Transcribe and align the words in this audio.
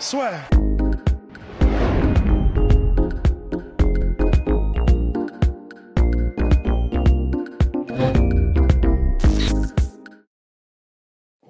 Soit. 0.00 0.30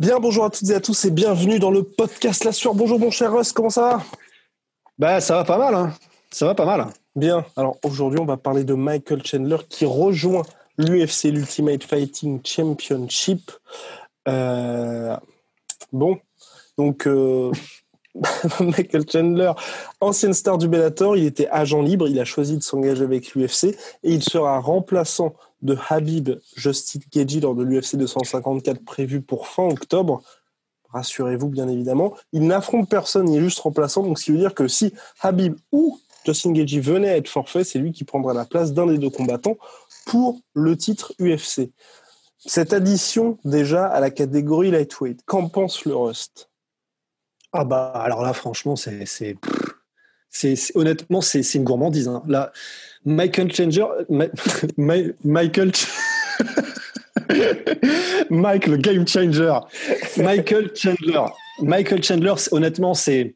Bien, 0.01 0.19
bonjour 0.19 0.47
à 0.47 0.51
toutes 0.51 0.69
et 0.69 0.75
à 0.75 0.81
tous 0.81 1.05
et 1.05 1.13
bienvenue 1.13 1.61
dans 1.61 1.71
le 1.71 1.85
podcast 1.85 2.43
La 2.43 2.51
Sueur. 2.51 2.75
Bonjour 2.75 2.99
mon 2.99 3.13
cher 3.13 3.33
Russ, 3.33 3.53
comment 3.53 3.71
ça 3.71 3.83
va? 3.83 4.03
Bah 4.99 5.21
ça 5.21 5.37
va 5.37 5.45
pas 5.45 5.57
mal, 5.57 5.75
hein. 5.77 5.93
ça 6.33 6.47
va 6.47 6.57
pas 6.57 6.65
mal. 6.65 6.89
Bien, 7.15 7.45
alors 7.57 7.77
aujourd'hui 7.85 8.19
on 8.19 8.25
va 8.25 8.37
parler 8.37 8.65
de 8.65 8.75
Michael 8.75 9.25
Chandler 9.25 9.59
qui 9.69 9.87
rejoint 9.87 10.43
l'UFC, 10.77 11.27
l'Ultimate 11.27 11.85
Fighting 11.85 12.41
Championship. 12.45 13.53
Euh, 14.27 15.17
bon, 15.93 16.19
donc 16.77 17.07
euh, 17.07 17.53
Michael 18.61 19.05
Chandler, 19.11 19.53
ancienne 20.01 20.35
star 20.35 20.59
du 20.59 20.69
Bellator, 20.69 21.17
il 21.17 21.27
était 21.27 21.49
agent 21.49 21.81
libre, 21.81 22.09
il 22.09 22.19
a 22.19 22.25
choisi 22.25 22.57
de 22.57 22.63
s'engager 22.63 23.05
avec 23.05 23.35
l'UFC 23.35 23.65
et 24.03 24.13
il 24.13 24.23
sera 24.23 24.59
remplaçant 24.59 25.35
de 25.63 25.77
Habib 25.89 26.31
Justin 26.57 27.01
Gaethje 27.13 27.41
lors 27.41 27.55
de 27.55 27.63
l'UFC 27.63 27.97
254 27.97 28.85
prévu 28.85 29.21
pour 29.21 29.47
fin 29.47 29.65
octobre. 29.65 30.23
Rassurez-vous, 30.93 31.49
bien 31.49 31.69
évidemment. 31.69 32.15
Il 32.33 32.47
n'affronte 32.47 32.89
personne, 32.89 33.29
il 33.29 33.39
est 33.39 33.43
juste 33.43 33.61
remplaçant. 33.61 34.03
Donc, 34.03 34.19
ce 34.19 34.25
qui 34.25 34.33
veut 34.33 34.39
dire 34.39 34.55
que 34.55 34.67
si 34.67 34.93
Habib 35.21 35.55
ou 35.71 36.01
Justin 36.27 36.53
Gaethje 36.53 36.81
venait 36.81 37.11
à 37.11 37.17
être 37.17 37.29
forfait, 37.29 37.63
c'est 37.63 37.79
lui 37.79 37.93
qui 37.93 38.05
prendra 38.05 38.35
la 38.35 38.45
place 38.45 38.73
d'un 38.73 38.87
des 38.87 38.99
deux 38.99 39.11
combattants 39.11 39.57
pour 40.07 40.41
le 40.55 40.77
titre 40.77 41.13
UFC. 41.21 41.71
Cette 42.39 42.73
addition 42.73 43.39
déjà 43.45 43.87
à 43.87 44.01
la 44.01 44.11
catégorie 44.11 44.71
lightweight, 44.71 45.21
qu'en 45.27 45.49
pense 45.49 45.85
le 45.85 45.95
Rust? 45.95 46.50
Ah 47.53 47.65
bah 47.65 47.93
alors 47.95 48.23
là 48.23 48.33
franchement 48.33 48.77
c'est 48.77 49.05
c'est 49.07 49.37
honnêtement 50.75 51.21
c'est 51.21 51.43
c'est 51.43 51.59
une 51.59 51.65
gourmandise. 51.65 52.09
Hein. 52.09 52.23
Là 52.29 52.53
Michael 53.05 53.53
Changer, 53.53 53.87
Ma- 54.09 54.27
Ma- 54.77 54.95
Michael 55.25 55.73
Ch- 55.75 55.89
Mike 58.31 58.67
le 58.67 58.77
game 58.77 59.07
changer, 59.07 59.59
Michael 60.17 60.71
Chandler, 60.75 61.23
Michael 61.61 62.03
Chandler 62.03 62.35
c'est- 62.37 62.53
honnêtement 62.53 62.95
c'est 62.95 63.35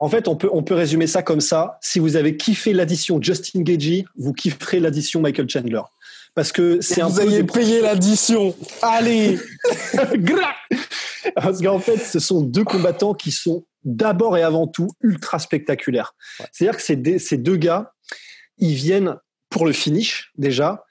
en 0.00 0.08
fait, 0.08 0.28
on 0.28 0.36
peut, 0.36 0.48
on 0.52 0.62
peut 0.62 0.74
résumer 0.76 1.08
ça 1.08 1.22
comme 1.24 1.40
ça. 1.40 1.76
Si 1.82 1.98
vous 1.98 2.14
avez 2.14 2.36
kiffé 2.36 2.72
l'addition 2.72 3.20
Justin 3.20 3.62
Gaethje, 3.62 4.04
vous 4.16 4.32
kifferez 4.32 4.78
l'addition 4.78 5.20
Michael 5.20 5.48
Chandler. 5.50 5.80
Parce 6.36 6.52
que 6.52 6.80
c'est 6.80 7.00
un 7.02 7.08
Vous 7.08 7.20
peu 7.20 7.28
des- 7.28 7.42
payé 7.42 7.80
l'addition. 7.80 8.54
Allez 8.80 9.40
Parce 11.42 11.60
qu'en 11.62 11.78
fait, 11.78 11.98
ce 11.98 12.18
sont 12.18 12.42
deux 12.42 12.64
combattants 12.64 13.14
qui 13.14 13.30
sont 13.30 13.64
d'abord 13.84 14.36
et 14.36 14.42
avant 14.42 14.66
tout 14.66 14.88
ultra 15.02 15.38
spectaculaires. 15.38 16.14
C'est-à-dire 16.52 16.76
que 16.76 16.82
ces, 16.82 16.96
des- 16.96 17.18
ces 17.18 17.38
deux 17.38 17.56
gars, 17.56 17.92
ils 18.58 18.74
viennent 18.74 19.16
pour 19.50 19.66
le 19.66 19.72
finish 19.72 20.32
déjà. 20.36 20.84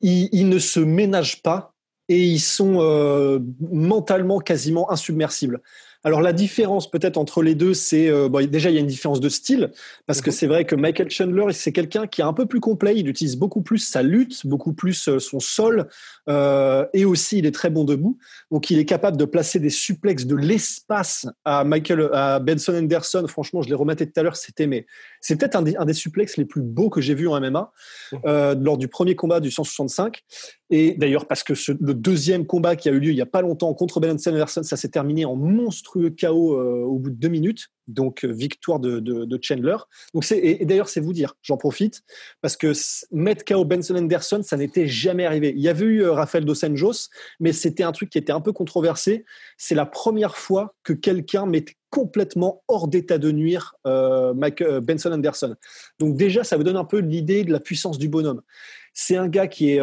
Ils, 0.00 0.28
ils 0.32 0.48
ne 0.48 0.58
se 0.58 0.80
ménagent 0.80 1.42
pas 1.42 1.74
et 2.08 2.22
ils 2.24 2.40
sont 2.40 2.80
euh, 2.80 3.38
mentalement 3.70 4.38
quasiment 4.38 4.90
insubmersibles. 4.90 5.60
Alors 6.02 6.22
la 6.22 6.32
différence 6.32 6.90
peut-être 6.90 7.18
entre 7.18 7.42
les 7.42 7.54
deux, 7.54 7.74
c'est 7.74 8.08
euh, 8.08 8.28
bon, 8.28 8.46
déjà 8.46 8.70
il 8.70 8.74
y 8.74 8.78
a 8.78 8.80
une 8.80 8.86
différence 8.86 9.20
de 9.20 9.28
style 9.28 9.70
parce 10.06 10.22
que 10.22 10.30
c'est 10.30 10.46
vrai 10.46 10.64
que 10.64 10.74
Michael 10.74 11.10
Chandler 11.10 11.52
c'est 11.52 11.72
quelqu'un 11.72 12.06
qui 12.06 12.22
est 12.22 12.24
un 12.24 12.32
peu 12.32 12.46
plus 12.46 12.60
complet. 12.60 12.94
Il 12.96 13.06
utilise 13.06 13.36
beaucoup 13.36 13.60
plus 13.60 13.78
sa 13.78 14.02
lutte, 14.02 14.46
beaucoup 14.46 14.72
plus 14.72 15.08
euh, 15.08 15.18
son 15.18 15.40
sol 15.40 15.88
euh, 16.28 16.86
et 16.94 17.04
aussi 17.04 17.38
il 17.38 17.46
est 17.46 17.54
très 17.54 17.68
bon 17.68 17.84
debout. 17.84 18.16
Donc 18.50 18.70
il 18.70 18.78
est 18.78 18.86
capable 18.86 19.18
de 19.18 19.26
placer 19.26 19.58
des 19.58 19.68
suplexes 19.68 20.24
de 20.24 20.36
l'espace 20.36 21.26
à 21.44 21.64
Michael, 21.64 22.08
à 22.14 22.38
Benson 22.38 22.74
Anderson. 22.74 23.26
Franchement, 23.28 23.60
je 23.60 23.68
l'ai 23.68 23.74
rematé 23.74 24.10
tout 24.10 24.18
à 24.18 24.22
l'heure. 24.22 24.36
C'était 24.36 24.66
mais 24.66 24.86
c'est 25.20 25.36
peut-être 25.36 25.56
un 25.56 25.62
des, 25.62 25.76
un 25.76 25.84
des 25.84 25.92
suplexes 25.92 26.38
les 26.38 26.46
plus 26.46 26.62
beaux 26.62 26.88
que 26.88 27.02
j'ai 27.02 27.14
vu 27.14 27.28
en 27.28 27.38
MMA 27.38 27.72
euh, 28.24 28.54
lors 28.58 28.78
du 28.78 28.88
premier 28.88 29.16
combat 29.16 29.40
du 29.40 29.50
165. 29.50 30.22
Et 30.72 30.94
d'ailleurs 30.94 31.26
parce 31.26 31.42
que 31.42 31.52
le 31.80 31.94
deuxième 31.94 32.46
combat 32.46 32.76
qui 32.76 32.88
a 32.88 32.92
eu 32.92 33.00
lieu 33.00 33.10
il 33.10 33.16
y 33.16 33.20
a 33.20 33.26
pas 33.26 33.42
longtemps 33.42 33.74
contre 33.74 33.98
Benson 33.98 34.30
Anderson, 34.30 34.62
ça 34.62 34.76
s'est 34.76 34.88
terminé 34.88 35.24
en 35.24 35.34
monstrueux 35.34 36.10
chaos 36.10 36.54
euh, 36.54 36.84
au 36.84 36.98
bout 36.98 37.10
de 37.10 37.16
deux 37.16 37.28
minutes. 37.28 37.68
Donc 37.88 38.24
euh, 38.24 38.28
victoire 38.28 38.78
de, 38.78 39.38
Chandler. 39.42 39.76
Donc 40.14 40.30
et, 40.30 40.62
et 40.62 40.64
d'ailleurs 40.64 40.88
c'est 40.88 41.00
vous 41.00 41.12
dire, 41.12 41.34
j'en 41.42 41.56
profite 41.56 42.02
parce 42.40 42.56
que 42.56 42.72
mettre 43.10 43.44
KO 43.44 43.64
Benson 43.64 43.96
Anderson, 43.96 44.42
ça 44.44 44.56
n'était 44.56 44.86
jamais 44.86 45.26
arrivé. 45.26 45.52
Il 45.56 45.60
y 45.60 45.68
avait 45.68 45.86
eu 45.86 46.02
euh, 46.04 46.12
Rafael 46.12 46.44
dos 46.44 46.64
Anjos, 46.64 47.08
mais 47.40 47.52
c'était 47.52 47.82
un 47.82 47.90
truc 47.90 48.10
qui 48.10 48.18
était 48.18 48.32
un 48.32 48.40
peu 48.40 48.52
controversé. 48.52 49.24
C'est 49.58 49.74
la 49.74 49.86
première 49.86 50.36
fois 50.36 50.76
que 50.84 50.92
quelqu'un 50.92 51.46
mettait 51.46 51.74
complètement 51.90 52.62
hors 52.68 52.86
d'état 52.86 53.18
de 53.18 53.32
nuire 53.32 53.74
Benson 53.84 55.10
Anderson. 55.10 55.56
Donc 55.98 56.16
déjà, 56.16 56.44
ça 56.44 56.56
vous 56.56 56.62
donne 56.62 56.76
un 56.76 56.84
peu 56.84 56.98
l'idée 56.98 57.42
de 57.42 57.50
la 57.50 57.58
puissance 57.58 57.98
du 57.98 58.08
bonhomme. 58.08 58.42
C'est 58.94 59.16
un 59.16 59.26
gars 59.26 59.48
qui 59.48 59.72
est 59.72 59.80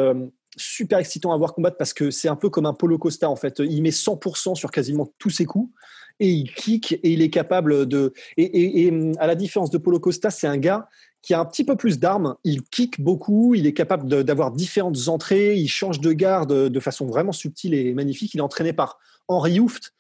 super 0.58 1.00
excitant 1.00 1.32
à 1.32 1.38
voir 1.38 1.54
combattre 1.54 1.78
parce 1.78 1.94
que 1.94 2.12
c'est 2.12 2.28
un 2.28 2.36
peu 2.36 2.50
comme 2.50 2.66
un 2.66 2.74
Polo 2.74 2.98
Costa 2.98 3.30
en 3.30 3.36
fait. 3.36 3.60
Il 3.60 3.82
met 3.82 3.92
100% 3.92 4.56
sur 4.56 4.72
quasiment 4.72 5.12
tous 5.18 5.30
ses 5.30 5.46
coups 5.46 5.72
et 6.20 6.30
il 6.30 6.52
kick 6.54 6.94
et 6.94 7.12
il 7.12 7.22
est 7.22 7.30
capable 7.30 7.86
de. 7.86 8.14
Et, 8.38 8.86
et- 8.88 9.12
à 9.20 9.28
la 9.28 9.36
différence 9.36 9.70
de 9.70 9.78
Polo 9.78 10.00
Costa, 10.00 10.30
c'est 10.32 10.48
un 10.48 10.58
gars 10.58 10.88
qui 11.22 11.34
a 11.34 11.40
un 11.40 11.46
petit 11.46 11.64
peu 11.64 11.76
plus 11.76 12.00
d'armes. 12.00 12.36
Il 12.44 12.64
kick 12.64 13.02
beaucoup, 13.02 13.54
il 13.56 13.66
est 13.68 13.74
capable 13.74 14.24
d'avoir 14.24 14.52
différentes 14.52 15.08
entrées, 15.08 15.56
il 15.56 15.68
change 15.68 16.00
de 16.00 16.12
garde 16.14 16.70
de 16.70 16.80
façon 16.80 17.06
vraiment 17.06 17.32
subtile 17.32 17.74
et 17.74 17.94
magnifique. 17.94 18.34
Il 18.34 18.38
est 18.38 18.42
entraîné 18.42 18.72
par 18.74 18.98
Henry 19.28 19.60
Hooft, 19.60 19.94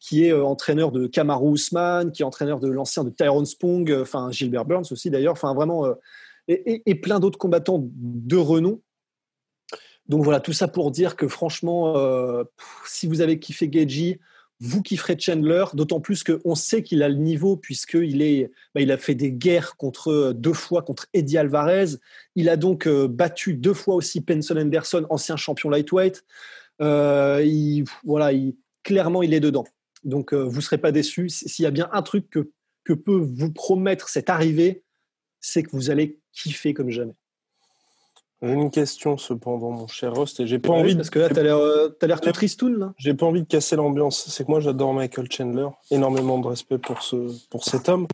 qui 0.00 0.24
est 0.26 0.32
euh, 0.32 0.44
entraîneur 0.44 0.92
de 0.92 1.06
Kamaru 1.06 1.54
Usman, 1.54 2.12
qui 2.12 2.22
est 2.22 2.24
entraîneur 2.26 2.60
de 2.60 2.68
l'ancien 2.68 3.02
de 3.04 3.10
Tyrone 3.10 3.46
Spong, 3.46 3.90
euh, 3.90 4.02
enfin 4.02 4.30
Gilbert 4.30 4.66
Burns 4.66 4.84
aussi 4.90 5.08
d'ailleurs, 5.10 5.32
enfin 5.32 5.54
vraiment, 5.54 5.86
euh, 5.86 5.94
et- 6.48 6.82
et 6.84 6.94
plein 6.96 7.20
d'autres 7.20 7.38
combattants 7.38 7.82
de 7.82 8.36
renom. 8.36 8.80
Donc 10.08 10.22
voilà, 10.22 10.40
tout 10.40 10.52
ça 10.52 10.68
pour 10.68 10.90
dire 10.90 11.16
que 11.16 11.28
franchement, 11.28 11.96
euh, 11.96 12.44
si 12.86 13.06
vous 13.06 13.20
avez 13.20 13.38
kiffé 13.38 13.68
Gaethje, 13.68 14.18
vous 14.60 14.82
kifferez 14.82 15.16
Chandler, 15.18 15.64
d'autant 15.74 16.00
plus 16.00 16.22
qu'on 16.24 16.54
sait 16.54 16.82
qu'il 16.82 17.02
a 17.02 17.08
le 17.08 17.16
niveau 17.16 17.56
puisqu'il 17.56 18.22
est, 18.22 18.50
bah, 18.74 18.80
il 18.80 18.92
a 18.92 18.98
fait 18.98 19.14
des 19.14 19.32
guerres 19.32 19.76
contre 19.76 20.32
deux 20.32 20.52
fois 20.52 20.82
contre 20.82 21.06
Eddie 21.12 21.38
Alvarez. 21.38 21.96
Il 22.34 22.48
a 22.48 22.56
donc 22.56 22.86
euh, 22.86 23.08
battu 23.08 23.54
deux 23.54 23.74
fois 23.74 23.94
aussi 23.94 24.20
Benson 24.20 24.56
Anderson, 24.56 25.06
ancien 25.10 25.36
champion 25.36 25.70
lightweight. 25.70 26.24
Euh, 26.80 27.42
il, 27.44 27.84
voilà, 28.04 28.32
il, 28.32 28.56
clairement, 28.82 29.22
il 29.22 29.34
est 29.34 29.40
dedans. 29.40 29.64
Donc, 30.04 30.32
euh, 30.32 30.42
vous 30.42 30.56
ne 30.56 30.62
serez 30.62 30.78
pas 30.78 30.92
déçus. 30.92 31.28
S'il 31.30 31.64
y 31.64 31.66
a 31.66 31.70
bien 31.70 31.88
un 31.92 32.02
truc 32.02 32.30
que, 32.30 32.50
que 32.84 32.92
peut 32.92 33.16
vous 33.16 33.52
promettre 33.52 34.08
cette 34.08 34.30
arrivée, 34.30 34.84
c'est 35.40 35.62
que 35.62 35.70
vous 35.72 35.90
allez 35.90 36.20
kiffer 36.32 36.74
comme 36.74 36.90
jamais. 36.90 37.14
J'ai 38.42 38.52
une 38.52 38.70
question 38.70 39.16
cependant, 39.16 39.70
mon 39.70 39.86
cher 39.86 40.14
Rust, 40.14 40.40
et 40.40 40.46
j'ai 40.46 40.58
pas 40.58 40.70
envie 40.70 40.92
de 40.92 40.98
parce 40.98 41.10
que 41.10 41.18
là, 41.18 41.28
tu 41.30 41.38
as 41.38 41.42
l'air, 41.42 41.56
euh, 41.56 41.88
t'as 41.98 42.06
l'air 42.06 42.20
tout 42.20 42.30
tristoun, 42.32 42.78
là. 42.78 42.92
J'ai 42.98 43.14
pas 43.14 43.26
envie 43.26 43.42
de 43.42 43.46
casser 43.48 43.76
l'ambiance. 43.76 44.26
C'est 44.28 44.44
que 44.44 44.50
moi, 44.50 44.60
j'adore 44.60 44.92
Michael 44.92 45.30
Chandler. 45.30 45.68
Énormément 45.90 46.38
de 46.38 46.46
respect 46.46 46.78
pour 46.78 47.02
ce, 47.02 47.16
pour 47.48 47.64
cet 47.64 47.88
homme. 47.88 48.06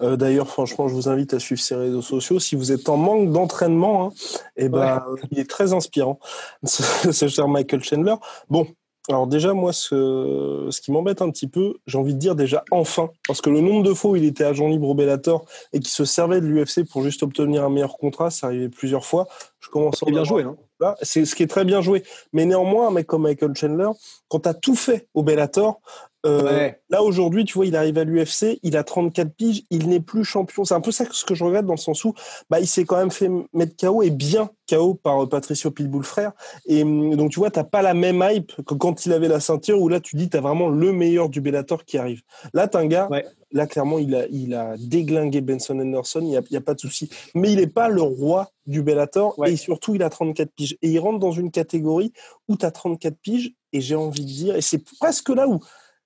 Euh, 0.00 0.16
D'ailleurs, 0.16 0.48
franchement, 0.48 0.88
je 0.88 0.94
vous 0.94 1.08
invite 1.08 1.34
à 1.34 1.38
suivre 1.38 1.60
ses 1.60 1.74
réseaux 1.74 2.02
sociaux. 2.02 2.38
Si 2.38 2.56
vous 2.56 2.72
êtes 2.72 2.88
en 2.88 2.96
manque 2.96 3.30
d'entraînement, 3.30 4.06
hein, 4.06 4.12
eh 4.56 4.68
ben, 4.68 5.04
il 5.30 5.38
est 5.38 5.50
très 5.50 5.74
inspirant, 5.74 6.18
ce, 6.64 7.12
ce 7.12 7.28
cher 7.28 7.48
Michael 7.48 7.82
Chandler. 7.82 8.14
Bon. 8.48 8.66
Alors 9.08 9.26
déjà, 9.26 9.52
moi, 9.52 9.74
ce, 9.74 10.66
ce 10.70 10.80
qui 10.80 10.90
m'embête 10.90 11.20
un 11.20 11.30
petit 11.30 11.46
peu, 11.46 11.74
j'ai 11.86 11.98
envie 11.98 12.14
de 12.14 12.18
dire 12.18 12.34
déjà 12.34 12.64
enfin, 12.70 13.10
parce 13.28 13.42
que 13.42 13.50
le 13.50 13.60
nombre 13.60 13.82
de 13.82 13.92
fois 13.92 14.12
où 14.12 14.16
il 14.16 14.24
était 14.24 14.44
agent 14.44 14.66
libre 14.66 14.88
au 14.88 14.94
Bellator 14.94 15.44
et 15.74 15.80
qui 15.80 15.90
se 15.90 16.06
servait 16.06 16.40
de 16.40 16.46
l'UFC 16.46 16.88
pour 16.88 17.02
juste 17.02 17.22
obtenir 17.22 17.64
un 17.64 17.68
meilleur 17.68 17.98
contrat, 17.98 18.30
ça 18.30 18.46
arrivait 18.46 18.70
plusieurs 18.70 19.04
fois. 19.04 19.28
Je 19.60 19.68
commence 19.68 20.02
à 20.02 20.10
bien 20.10 20.24
joué, 20.24 20.42
hein. 20.42 20.56
Là, 20.80 20.96
c'est 21.02 21.24
ce 21.24 21.34
qui 21.34 21.42
est 21.42 21.48
très 21.48 21.64
bien 21.64 21.82
joué. 21.82 22.02
Mais 22.32 22.46
néanmoins, 22.46 22.88
un 22.88 22.90
mec 22.90 23.06
comme 23.06 23.22
Michael 23.22 23.54
Chandler, 23.54 23.90
quand 24.28 24.40
tu 24.40 24.48
as 24.48 24.54
tout 24.54 24.74
fait 24.74 25.06
au 25.14 25.22
Bellator, 25.22 25.80
Euh, 26.24 26.70
là, 26.88 27.02
aujourd'hui, 27.02 27.44
tu 27.44 27.54
vois, 27.54 27.66
il 27.66 27.76
arrive 27.76 27.98
à 27.98 28.04
l'UFC, 28.04 28.58
il 28.62 28.76
a 28.76 28.84
34 28.84 29.34
piges, 29.34 29.62
il 29.70 29.88
n'est 29.88 30.00
plus 30.00 30.24
champion. 30.24 30.64
C'est 30.64 30.74
un 30.74 30.80
peu 30.80 30.92
ça 30.92 31.04
ce 31.10 31.24
que 31.24 31.34
je 31.34 31.44
regrette 31.44 31.66
dans 31.66 31.74
le 31.74 31.78
sens 31.78 32.04
où 32.04 32.14
bah, 32.48 32.60
il 32.60 32.66
s'est 32.66 32.84
quand 32.84 32.96
même 32.96 33.10
fait 33.10 33.30
mettre 33.52 33.76
KO 33.76 34.02
et 34.02 34.10
bien 34.10 34.50
KO 34.70 34.94
par 34.94 35.24
euh, 35.24 35.26
Patricio 35.26 35.70
Pitbull 35.70 36.04
frère. 36.04 36.32
Et 36.66 36.82
hum, 36.82 37.14
donc, 37.16 37.30
tu 37.30 37.38
vois, 37.38 37.50
tu 37.50 37.58
n'as 37.58 37.64
pas 37.64 37.82
la 37.82 37.94
même 37.94 38.24
hype 38.26 38.52
que 38.64 38.74
quand 38.74 39.04
il 39.04 39.12
avait 39.12 39.28
la 39.28 39.40
ceinture 39.40 39.80
où 39.80 39.88
là, 39.88 40.00
tu 40.00 40.16
dis, 40.16 40.30
tu 40.30 40.36
as 40.36 40.40
vraiment 40.40 40.68
le 40.68 40.92
meilleur 40.92 41.28
du 41.28 41.40
Bellator 41.40 41.84
qui 41.84 41.98
arrive. 41.98 42.22
Là, 42.54 42.68
tu 42.68 42.78
un 42.78 42.86
gars, 42.86 43.08
là, 43.52 43.66
clairement, 43.66 43.98
il 43.98 44.14
a, 44.14 44.26
il 44.30 44.54
a 44.54 44.76
déglingué 44.78 45.42
Benson 45.42 45.78
Anderson, 45.78 46.20
il 46.22 46.28
n'y 46.28 46.36
a, 46.36 46.40
a, 46.40 46.60
pas 46.60 46.74
de 46.74 46.80
souci. 46.80 47.10
Mais 47.34 47.52
il 47.52 47.58
n'est 47.58 47.66
pas 47.66 47.88
le 47.88 48.02
roi 48.02 48.50
du 48.66 48.82
Bellator 48.82 49.36
et 49.46 49.56
surtout, 49.56 49.94
il 49.94 50.02
a 50.02 50.08
34 50.08 50.50
piges. 50.50 50.76
Et 50.80 50.88
il 50.88 50.98
rentre 50.98 51.18
dans 51.18 51.32
une 51.32 51.50
catégorie 51.50 52.12
où 52.48 52.56
tu 52.56 52.64
as 52.64 52.70
34 52.70 53.16
piges 53.20 53.52
et 53.72 53.80
j'ai 53.80 53.96
envie 53.96 54.24
de 54.24 54.30
dire, 54.30 54.56
et 54.56 54.60
c'est 54.60 54.82
presque 54.98 55.28
là 55.30 55.48
où 55.48 55.60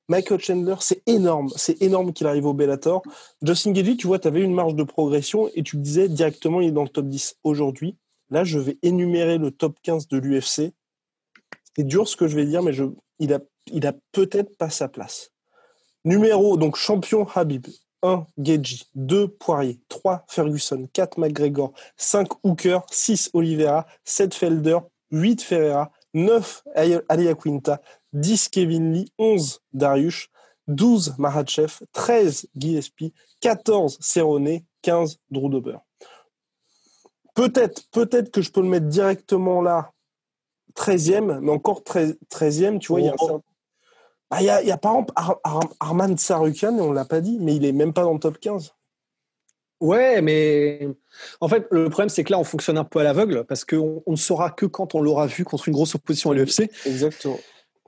Michael 0.08 0.40
Chandler, 0.40 0.76
c'est 0.80 1.02
énorme. 1.06 1.50
C'est 1.56 1.80
énorme 1.82 2.12
qu'il 2.12 2.26
arrive 2.26 2.46
au 2.46 2.54
Bellator. 2.54 3.02
Justin 3.42 3.72
Gagey, 3.72 3.96
tu 3.96 4.06
vois, 4.06 4.18
tu 4.18 4.28
avais 4.28 4.40
une 4.40 4.54
marge 4.54 4.74
de 4.74 4.82
progression 4.82 5.50
et 5.54 5.62
tu 5.62 5.76
disais 5.76 6.08
directement, 6.08 6.60
il 6.60 6.68
est 6.68 6.72
dans 6.72 6.82
le 6.82 6.88
top 6.88 7.06
10 7.06 7.36
aujourd'hui. 7.44 7.96
Là, 8.30 8.44
je 8.44 8.58
vais 8.58 8.78
énumérer 8.82 9.38
le 9.38 9.50
top 9.50 9.76
15 9.82 10.08
de 10.08 10.18
l'UFC. 10.18 10.72
C'est 11.76 11.84
dur 11.84 12.08
ce 12.08 12.16
que 12.16 12.26
je 12.26 12.36
vais 12.36 12.46
dire, 12.46 12.62
mais 12.62 12.72
je, 12.72 12.84
il 13.18 13.32
a, 13.32 13.40
il 13.66 13.86
a 13.86 13.92
peut-être 14.12 14.56
pas 14.56 14.70
sa 14.70 14.88
place. 14.88 15.30
Numéro, 16.04 16.56
donc 16.56 16.76
champion 16.76 17.26
Habib. 17.34 17.66
1 18.02 18.26
Gagey, 18.38 18.84
2 18.94 19.28
Poirier, 19.28 19.80
3 19.88 20.24
Ferguson, 20.28 20.88
4 20.92 21.18
McGregor, 21.18 21.72
5 21.96 22.28
Hooker, 22.44 22.80
6 22.90 23.30
Oliveira, 23.34 23.86
7 24.04 24.34
Felder, 24.34 24.78
8 25.10 25.42
Ferreira, 25.42 25.90
9 26.14 26.62
Alia 27.08 27.34
Quinta, 27.34 27.80
10 28.12 28.48
Kevin 28.48 28.92
Lee, 28.92 29.12
11 29.18 29.60
Darius, 29.72 30.28
12 30.68 31.16
Mahachev, 31.18 31.80
13 31.92 32.48
Gillespie, 32.56 33.12
14 33.40 33.98
Cerrone, 34.00 34.60
15 34.82 35.18
Drew 35.30 35.48
Dober. 35.48 35.78
Peut-être, 37.34 37.88
peut-être 37.90 38.30
que 38.30 38.42
je 38.42 38.50
peux 38.50 38.62
le 38.62 38.68
mettre 38.68 38.86
directement 38.86 39.62
là, 39.62 39.92
13e, 40.74 41.40
mais 41.40 41.52
encore 41.52 41.82
13e, 41.82 42.78
tu 42.78 42.88
vois, 42.88 43.00
il 43.00 43.06
y 43.06 43.08
a 43.08 43.12
un 43.12 43.42
il 44.40 44.44
y, 44.44 44.50
a, 44.50 44.62
y, 44.62 44.70
a, 44.70 44.76
par 44.76 44.92
exemple 44.92 45.14
Arman 45.80 46.18
Sarukian, 46.18 46.78
on 46.78 46.90
ne 46.90 46.94
l'a 46.94 47.06
pas 47.06 47.22
dit, 47.22 47.38
mais 47.40 47.56
il 47.56 47.64
est 47.64 47.72
même 47.72 47.94
pas 47.94 48.02
dans 48.02 48.12
le 48.12 48.18
top 48.18 48.38
15. 48.38 48.74
Ouais, 49.80 50.20
mais 50.20 50.86
en 51.40 51.48
fait, 51.48 51.66
le 51.70 51.88
problème, 51.88 52.08
c'est 52.08 52.24
que 52.24 52.32
là, 52.32 52.38
on 52.38 52.44
fonctionne 52.44 52.76
un 52.78 52.84
peu 52.84 52.98
à 52.98 53.04
l'aveugle 53.04 53.44
parce 53.44 53.64
qu'on 53.64 54.02
ne 54.06 54.16
saura 54.16 54.50
que 54.50 54.66
quand 54.66 54.94
on 54.94 55.00
l'aura 55.00 55.26
vu 55.26 55.44
contre 55.44 55.68
une 55.68 55.74
grosse 55.74 55.94
opposition 55.94 56.32
à 56.32 56.34
l'UFC. 56.34 56.70
Exactement. 56.84 57.38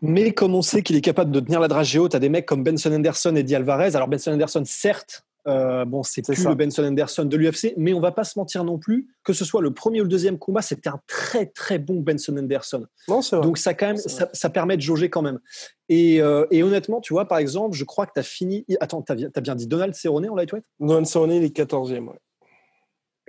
Mais 0.03 0.33
comme 0.33 0.55
on 0.55 0.63
sait 0.63 0.83
qu'il 0.83 0.97
est 0.97 1.03
capable 1.03 1.31
de 1.31 1.41
tenir 1.41 1.61
la 1.61 1.69
dragée 1.69 1.99
haute 1.99 2.15
à 2.15 2.19
des 2.19 2.29
mecs 2.29 2.47
comme 2.47 2.63
Benson 2.63 2.93
Anderson 2.93 3.35
et 3.37 3.43
Di 3.43 3.55
Alvarez, 3.55 3.95
alors 3.97 4.09
Benson 4.09 4.33
Anderson, 4.33 4.63
certes, 4.65 5.25
euh, 5.47 5.85
bon, 5.85 6.03
c'est 6.03 6.23
plus 6.23 6.45
le 6.45 6.55
Benson 6.55 6.85
Anderson 6.85 7.25
de 7.25 7.37
l'UFC, 7.37 7.75
mais 7.77 7.95
on 7.95 8.01
va 8.01 8.13
pas 8.13 8.25
se 8.25 8.39
mentir 8.39 8.63
non 8.65 8.79
plus, 8.79 9.09
que 9.25 9.33
ce 9.33 9.45
soit 9.45 9.63
le 9.63 9.73
premier 9.73 10.01
ou 10.01 10.05
le 10.05 10.11
deuxième 10.11 10.39
combat, 10.39 10.63
c'était 10.63 10.91
un 10.91 11.01
très 11.07 11.47
très 11.47 11.79
bon 11.79 12.01
Benson 12.01 12.37
Anderson. 12.37 12.85
Non, 13.09 13.21
vrai. 13.21 13.41
Donc 13.41 13.59
ça, 13.59 13.75
quand 13.75 13.87
même, 13.87 13.97
ça, 13.97 14.51
permet 14.51 14.77
de 14.77 14.83
jauger 14.83 15.09
quand 15.09 15.23
même. 15.23 15.39
Et, 15.89 16.21
euh, 16.21 16.47
et, 16.51 16.63
honnêtement, 16.63 17.01
tu 17.01 17.13
vois, 17.13 17.27
par 17.27 17.39
exemple, 17.39 17.77
je 17.77 17.85
crois 17.85 18.07
que 18.07 18.13
tu 18.15 18.21
as 18.21 18.25
fini. 18.25 18.65
Attends, 18.81 19.03
tu 19.03 19.13
as, 19.13 19.41
bien 19.41 19.55
dit 19.55 19.67
Donald 19.67 19.95
Cerrone 19.95 20.29
en 20.29 20.35
lightweight? 20.35 20.65
Donald 20.79 21.07
Cerrone, 21.07 21.33
il 21.33 21.45
est 21.45 21.57
14e, 21.57 22.07
ouais. 22.07 22.19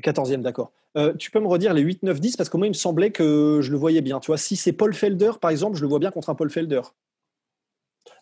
14e, 0.01 0.41
d'accord. 0.41 0.71
Euh, 0.97 1.13
tu 1.13 1.31
peux 1.31 1.39
me 1.39 1.47
redire 1.47 1.73
les 1.73 1.81
8, 1.81 2.03
9, 2.03 2.19
10 2.19 2.35
parce 2.35 2.49
que 2.49 2.57
moi, 2.57 2.67
il 2.67 2.71
me 2.71 2.75
semblait 2.75 3.11
que 3.11 3.59
je 3.61 3.71
le 3.71 3.77
voyais 3.77 4.01
bien. 4.01 4.19
Tu 4.19 4.27
vois, 4.27 4.37
si 4.37 4.55
c'est 4.55 4.73
Paul 4.73 4.93
Felder, 4.93 5.31
par 5.39 5.51
exemple, 5.51 5.77
je 5.77 5.81
le 5.81 5.87
vois 5.87 5.99
bien 5.99 6.11
contre 6.11 6.29
un 6.29 6.35
Paul 6.35 6.49
Felder. 6.49 6.81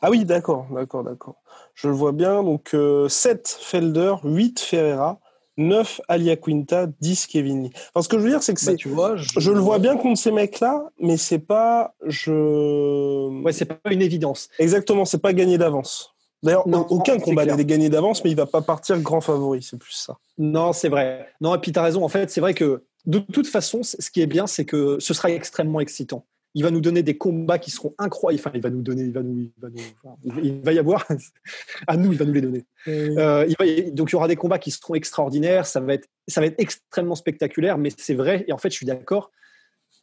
Ah 0.01 0.09
oui, 0.09 0.25
d'accord, 0.25 0.67
d'accord, 0.71 1.03
d'accord. 1.03 1.41
Je 1.73 1.87
le 1.87 1.93
vois 1.93 2.11
bien. 2.11 2.43
Donc, 2.43 2.69
7 2.69 2.75
euh, 2.75 3.07
Felder, 3.09 4.13
8 4.23 4.59
Ferreira, 4.59 5.19
9 5.57 6.01
Alia 6.07 6.35
Quinta, 6.37 6.87
10 7.01 7.27
Kevin 7.27 7.69
Parce 7.93 8.07
que 8.07 8.17
je 8.17 8.23
veux 8.23 8.29
dire, 8.29 8.41
c'est 8.41 8.53
que 8.53 8.65
bah, 8.65 8.71
c'est. 8.71 8.77
tu 8.77 8.89
vois, 8.89 9.15
je... 9.17 9.51
le 9.51 9.59
vois 9.59 9.79
bien 9.79 9.97
contre 9.97 10.19
ces 10.19 10.31
mecs-là, 10.31 10.89
mais 10.99 11.17
c'est 11.17 11.39
pas. 11.39 11.95
Je. 12.05 13.41
Ouais, 13.41 13.51
c'est 13.51 13.65
pas 13.65 13.91
une 13.91 14.01
évidence. 14.01 14.49
Exactement, 14.57 15.05
c'est 15.05 15.21
pas 15.21 15.33
gagné 15.33 15.57
d'avance. 15.57 16.15
D'ailleurs, 16.41 16.65
aucun 16.91 17.19
combat 17.19 17.45
n'est 17.45 17.65
gagné 17.65 17.89
d'avance, 17.89 18.23
mais 18.23 18.31
il 18.31 18.35
va 18.35 18.45
pas 18.45 18.61
partir 18.61 18.99
grand 18.99 19.21
favori, 19.21 19.61
c'est 19.61 19.77
plus 19.77 19.93
ça. 19.93 20.17
Non, 20.37 20.71
c'est 20.73 20.89
vrai. 20.89 21.27
Non, 21.41 21.55
et 21.55 21.59
puis 21.59 21.71
tu 21.71 21.79
as 21.79 21.83
raison. 21.83 22.03
En 22.03 22.07
fait, 22.07 22.29
c'est 22.29 22.41
vrai 22.41 22.53
que 22.53 22.83
de 23.05 23.19
toute 23.19 23.47
façon, 23.47 23.81
ce 23.83 24.09
qui 24.09 24.21
est 24.21 24.27
bien, 24.27 24.47
c'est 24.47 24.65
que 24.65 24.97
ce 24.99 25.13
sera 25.13 25.31
extrêmement 25.31 25.79
excitant. 25.79 26.25
Il 26.55 26.63
va 26.63 26.71
nous 26.71 26.81
donner 26.81 27.03
des 27.03 27.15
combats 27.15 27.59
qui 27.59 27.69
seront 27.69 27.93
incroyables. 27.99 28.41
Enfin, 28.41 28.51
il 28.55 28.61
va 28.61 28.69
nous 28.69 28.81
donner, 28.81 29.03
il 29.03 29.11
va 29.11 29.21
nous, 29.21 29.39
il 29.39 29.51
va, 29.61 29.69
nous, 29.69 30.43
il 30.43 30.61
va 30.61 30.73
y 30.73 30.79
avoir 30.79 31.05
à 31.87 31.95
nous, 31.95 32.11
il 32.11 32.17
va 32.17 32.25
nous 32.25 32.33
les 32.33 32.41
donner. 32.41 32.65
Euh, 32.87 33.45
il 33.47 33.55
va, 33.59 33.91
donc 33.91 34.09
il 34.09 34.13
y 34.13 34.15
aura 34.15 34.27
des 34.27 34.35
combats 34.35 34.57
qui 34.57 34.71
seront 34.71 34.95
extraordinaires. 34.95 35.67
Ça 35.67 35.79
va 35.79 35.93
être, 35.93 36.07
ça 36.27 36.41
va 36.41 36.47
être 36.47 36.59
extrêmement 36.59 37.15
spectaculaire. 37.15 37.77
Mais 37.77 37.91
c'est 37.95 38.15
vrai. 38.15 38.45
Et 38.47 38.53
en 38.53 38.57
fait, 38.57 38.71
je 38.71 38.75
suis 38.75 38.85
d'accord. 38.85 39.31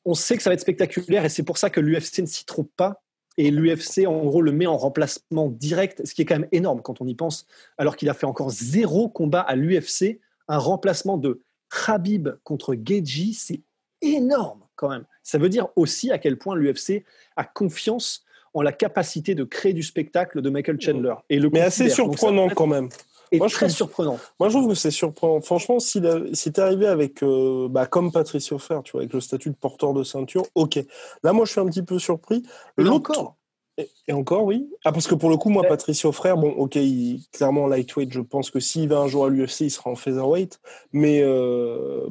On 0.05 0.15
sait 0.15 0.37
que 0.37 0.43
ça 0.43 0.51
va 0.51 0.55
être 0.55 0.61
spectaculaire, 0.61 1.25
et 1.25 1.29
c'est 1.29 1.43
pour 1.43 1.59
ça 1.59 1.69
que 1.69 1.81
l'UFC 1.81 2.21
ne 2.21 2.27
s'y 2.27 2.45
trompe 2.45 2.71
pas 2.77 3.03
et 3.37 3.51
l'UFC, 3.51 4.07
en 4.07 4.25
gros, 4.25 4.43
le 4.43 4.53
met 4.53 4.67
en 4.67 4.77
remplacement 4.77 5.49
direct, 5.49 6.07
ce 6.07 6.15
qui 6.15 6.23
est 6.23 6.25
quand 6.25 6.39
même 6.39 6.49
énorme 6.53 6.81
quand 6.83 7.01
on 7.01 7.07
y 7.07 7.15
pense, 7.15 7.47
alors 7.79 7.97
qu'il 7.97 8.09
a 8.09 8.15
fait 8.15 8.27
encore 8.27 8.51
zéro 8.51 9.09
combat 9.09 9.41
à 9.41 9.57
l'UFC. 9.57 10.21
Un 10.49 10.59
remplacement 10.59 11.19
de 11.19 11.41
Khabib 11.71 12.29
contre 12.45 12.75
Geji, 12.75 13.35
c'est 13.35 13.61
énorme 14.01 14.61
quand 14.77 14.89
même. 14.89 15.05
Ça 15.23 15.39
veut 15.39 15.49
dire 15.49 15.69
aussi 15.77 16.11
à 16.11 16.19
quel 16.19 16.39
point 16.39 16.55
l'UFC 16.55 17.05
a 17.37 17.45
confiance 17.45 18.25
en 18.55 18.63
la 18.63 18.73
capacité 18.73 19.35
de 19.35 19.45
créer 19.45 19.75
du 19.75 19.83
spectacle 19.83 20.41
de 20.41 20.49
Michael 20.49 20.81
Chandler. 20.81 21.15
Et 21.29 21.39
le 21.39 21.51
Mais 21.51 21.61
assez 21.61 21.91
surprenant 21.91 22.49
quand 22.49 22.67
même. 22.67 22.89
Et 23.33 23.39
moi, 23.39 23.49
très 23.49 23.69
surprenant. 23.69 24.19
Moi, 24.39 24.49
je 24.49 24.57
trouve 24.57 24.69
que 24.69 24.75
c'est 24.75 24.91
surprenant. 24.91 25.41
Franchement, 25.41 25.79
si 25.81 26.01
c'était 26.33 26.63
arrivé 26.63 26.87
avec, 26.87 27.23
euh, 27.23 27.69
bah, 27.69 27.87
comme 27.87 28.13
Patricio 28.13 28.59
Frère, 28.59 28.83
tu 28.83 28.93
vois, 28.93 29.03
avec 29.03 29.13
le 29.13 29.21
statut 29.21 29.51
de 29.51 29.57
porteur 29.57 29.93
de 29.93 30.05
ceinture, 30.05 30.45
ok. 30.55 30.79
Là, 31.23 31.33
moi, 31.33 31.45
je 31.45 31.53
suis 31.53 31.61
un 31.61 31.67
petit 31.67 31.83
peu 31.83 31.99
surpris. 31.99 32.43
L'autre. 32.77 33.35
Et, 33.79 34.13
encore, 34.13 34.45
oui. 34.45 34.71
Ah, 34.85 34.93
parce 34.93 35.07
que 35.07 35.15
pour 35.15 35.29
le 35.29 35.37
coup, 35.37 35.51
moi, 35.51 35.63
Patricio 35.63 36.11
Frère, 36.11 36.39
bon, 36.39 36.51
ok, 36.51 36.77
il, 36.77 37.21
clairement, 37.33 37.67
lightweight, 37.67 38.11
je 38.11 38.21
pense 38.21 38.51
que 38.51 38.59
s'il 38.59 38.89
va 38.89 38.99
un 38.99 39.07
jour 39.07 39.27
à 39.27 39.29
l'UFC, 39.29 39.63
il 39.63 39.71
sera 39.71 39.91
en 39.91 39.97
featherweight. 39.97 40.59
Mais 40.93 41.21
euh, 41.21 42.07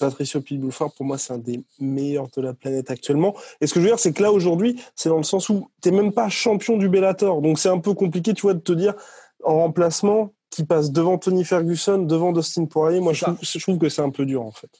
Patricio 0.00 0.40
Pitbull 0.40 0.72
pour 0.72 1.04
moi, 1.04 1.18
c'est 1.18 1.34
un 1.34 1.38
des 1.38 1.62
meilleurs 1.78 2.28
de 2.34 2.40
la 2.40 2.54
planète 2.54 2.90
actuellement. 2.90 3.34
Et 3.60 3.66
ce 3.66 3.74
que 3.74 3.80
je 3.80 3.84
veux 3.84 3.90
dire, 3.90 3.98
c'est 3.98 4.12
que 4.12 4.22
là, 4.22 4.32
aujourd'hui, 4.32 4.80
c'est 4.94 5.10
dans 5.10 5.18
le 5.18 5.22
sens 5.22 5.50
où 5.50 5.68
tu 5.82 5.90
n'es 5.90 5.96
même 5.96 6.12
pas 6.12 6.30
champion 6.30 6.78
du 6.78 6.88
Bellator. 6.88 7.42
Donc, 7.42 7.58
c'est 7.58 7.68
un 7.68 7.78
peu 7.78 7.92
compliqué, 7.92 8.32
tu 8.32 8.42
vois, 8.42 8.54
de 8.54 8.60
te 8.60 8.72
dire, 8.72 8.94
en 9.44 9.56
remplacement, 9.56 10.32
qui 10.52 10.64
passe 10.64 10.92
devant 10.92 11.18
Tony 11.18 11.44
Ferguson, 11.44 11.98
devant 11.98 12.32
Dustin 12.32 12.66
Poirier. 12.66 13.00
Moi, 13.00 13.14
je 13.14 13.24
trouve, 13.58 13.78
que 13.78 13.88
c'est 13.88 14.02
un 14.02 14.10
peu 14.10 14.26
dur, 14.26 14.42
en 14.42 14.52
fait. 14.52 14.70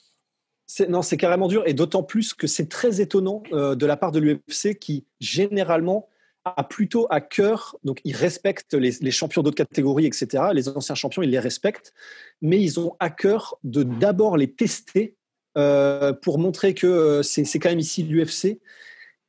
Non, 0.87 1.01
c'est 1.01 1.17
carrément 1.17 1.47
dur, 1.47 1.63
et 1.65 1.73
d'autant 1.73 2.03
plus 2.03 2.33
que 2.33 2.47
c'est 2.47 2.69
très 2.69 3.01
étonnant 3.01 3.43
euh, 3.51 3.75
de 3.75 3.85
la 3.85 3.97
part 3.97 4.11
de 4.11 4.19
l'UFC 4.19 4.77
qui, 4.79 5.05
généralement, 5.19 6.07
a 6.45 6.63
plutôt 6.63 7.07
à 7.09 7.21
cœur, 7.21 7.77
donc 7.83 7.99
ils 8.03 8.15
respectent 8.15 8.73
les, 8.73 9.11
champions 9.11 9.41
d'autres 9.41 9.57
catégories, 9.57 10.05
etc. 10.05 10.45
Les 10.53 10.69
anciens 10.69 10.95
champions, 10.95 11.21
ils 11.21 11.29
les 11.29 11.39
respectent, 11.39 11.93
mais 12.41 12.61
ils 12.61 12.79
ont 12.79 12.95
à 12.99 13.09
cœur 13.09 13.57
de 13.63 13.83
d'abord 13.83 14.37
les 14.37 14.51
tester 14.51 15.15
euh, 15.57 16.11
pour 16.11 16.39
montrer 16.39 16.73
que 16.73 16.87
euh, 16.87 17.23
c'est 17.23 17.59
quand 17.59 17.69
même 17.69 17.79
ici 17.79 18.03
l'UFC 18.03 18.59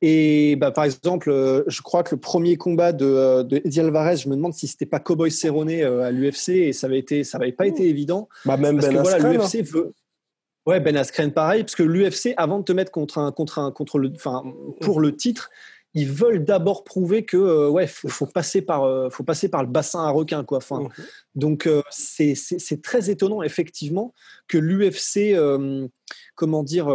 et 0.07 0.55
bah, 0.55 0.69
par 0.69 0.83
exemple, 0.83 1.31
euh, 1.31 1.63
je 1.65 1.81
crois 1.81 2.03
que 2.03 2.13
le 2.13 2.21
premier 2.21 2.57
combat 2.57 2.93
de, 2.93 3.07
euh, 3.07 3.41
de 3.41 3.57
Eddie 3.57 3.79
Alvarez, 3.79 4.17
je 4.17 4.29
me 4.29 4.35
demande 4.35 4.53
si 4.53 4.67
c'était 4.67 4.85
pas 4.85 4.99
Cowboy 4.99 5.31
Cerrone 5.31 5.71
euh, 5.71 6.03
à 6.03 6.11
l'UFC 6.11 6.49
et 6.49 6.73
ça 6.73 6.85
avait 6.85 6.99
été, 6.99 7.23
ça 7.23 7.39
avait 7.39 7.51
pas 7.51 7.65
été 7.65 7.89
évident. 7.89 8.29
Bah 8.45 8.55
même 8.55 8.75
parce 8.75 8.89
Ben 8.93 8.97
que, 8.97 9.01
voilà, 9.01 9.31
l'UFC 9.31 9.55
hein. 9.55 9.63
veut. 9.63 9.93
Ouais, 10.67 10.79
Ben 10.79 10.95
Askren 10.95 11.33
pareil, 11.33 11.63
parce 11.63 11.73
que 11.73 11.81
l'UFC, 11.81 12.35
avant 12.37 12.59
de 12.59 12.63
te 12.63 12.71
mettre 12.71 12.91
contre 12.91 13.17
un, 13.17 13.31
contre 13.31 13.57
un, 13.57 13.71
contre 13.71 13.97
le, 13.97 14.11
enfin, 14.15 14.43
pour 14.81 14.99
le 14.99 15.15
titre, 15.15 15.49
ils 15.95 16.07
veulent 16.07 16.45
d'abord 16.45 16.83
prouver 16.83 17.25
que 17.25 17.67
ouais, 17.67 17.87
faut, 17.87 18.07
faut 18.07 18.27
passer 18.27 18.61
par, 18.61 19.11
faut 19.11 19.23
passer 19.23 19.49
par 19.49 19.63
le 19.63 19.69
bassin 19.69 20.05
à 20.05 20.11
requin, 20.11 20.43
quoi. 20.43 20.59
Enfin, 20.59 20.81
mhm. 20.81 20.89
donc 21.33 21.67
c'est, 21.89 22.35
c'est 22.35 22.81
très 22.83 23.09
étonnant 23.09 23.41
effectivement 23.41 24.13
que 24.47 24.59
l'UFC, 24.59 25.35
comment 26.35 26.61
dire 26.61 26.93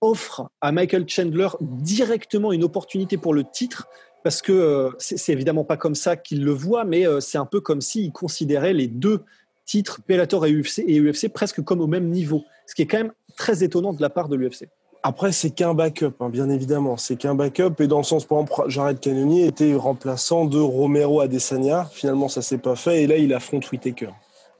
offre 0.00 0.48
à 0.60 0.72
Michael 0.72 1.08
Chandler 1.08 1.48
directement 1.60 2.52
une 2.52 2.64
opportunité 2.64 3.16
pour 3.16 3.34
le 3.34 3.44
titre 3.44 3.88
parce 4.24 4.42
que 4.42 4.52
euh, 4.52 4.90
c'est 4.98 5.32
évidemment 5.32 5.64
pas 5.64 5.76
comme 5.76 5.94
ça 5.94 6.16
qu'il 6.16 6.44
le 6.44 6.50
voit, 6.50 6.84
mais 6.84 7.06
euh, 7.06 7.20
c'est 7.20 7.38
un 7.38 7.46
peu 7.46 7.60
comme 7.60 7.80
s'il 7.80 8.12
considérait 8.12 8.74
les 8.74 8.88
deux 8.88 9.22
titres, 9.64 10.00
Bellator 10.08 10.46
et 10.46 10.52
UFC, 10.52 11.28
presque 11.32 11.62
comme 11.62 11.80
au 11.80 11.86
même 11.86 12.08
niveau, 12.08 12.44
ce 12.66 12.74
qui 12.74 12.82
est 12.82 12.86
quand 12.86 12.98
même 12.98 13.12
très 13.36 13.62
étonnant 13.62 13.92
de 13.92 14.02
la 14.02 14.10
part 14.10 14.28
de 14.28 14.36
l'UFC. 14.36 14.68
Après, 15.02 15.30
c'est 15.30 15.50
qu'un 15.50 15.74
backup, 15.74 16.14
hein, 16.20 16.28
bien 16.28 16.50
évidemment. 16.50 16.96
C'est 16.96 17.16
qu'un 17.16 17.34
backup. 17.34 17.74
Et 17.78 17.86
dans 17.86 17.98
le 17.98 18.04
sens, 18.04 18.24
par 18.24 18.40
exemple, 18.40 18.68
Jared 18.68 18.98
Cannonier 18.98 19.46
était 19.46 19.74
remplaçant 19.74 20.44
de 20.44 20.58
Romero 20.58 21.20
Adesanya. 21.20 21.88
Finalement, 21.92 22.28
ça 22.28 22.42
s'est 22.42 22.58
pas 22.58 22.74
fait. 22.74 23.04
Et 23.04 23.06
là, 23.06 23.16
il 23.16 23.32
affronte 23.32 23.70
Whitaker. 23.70 24.10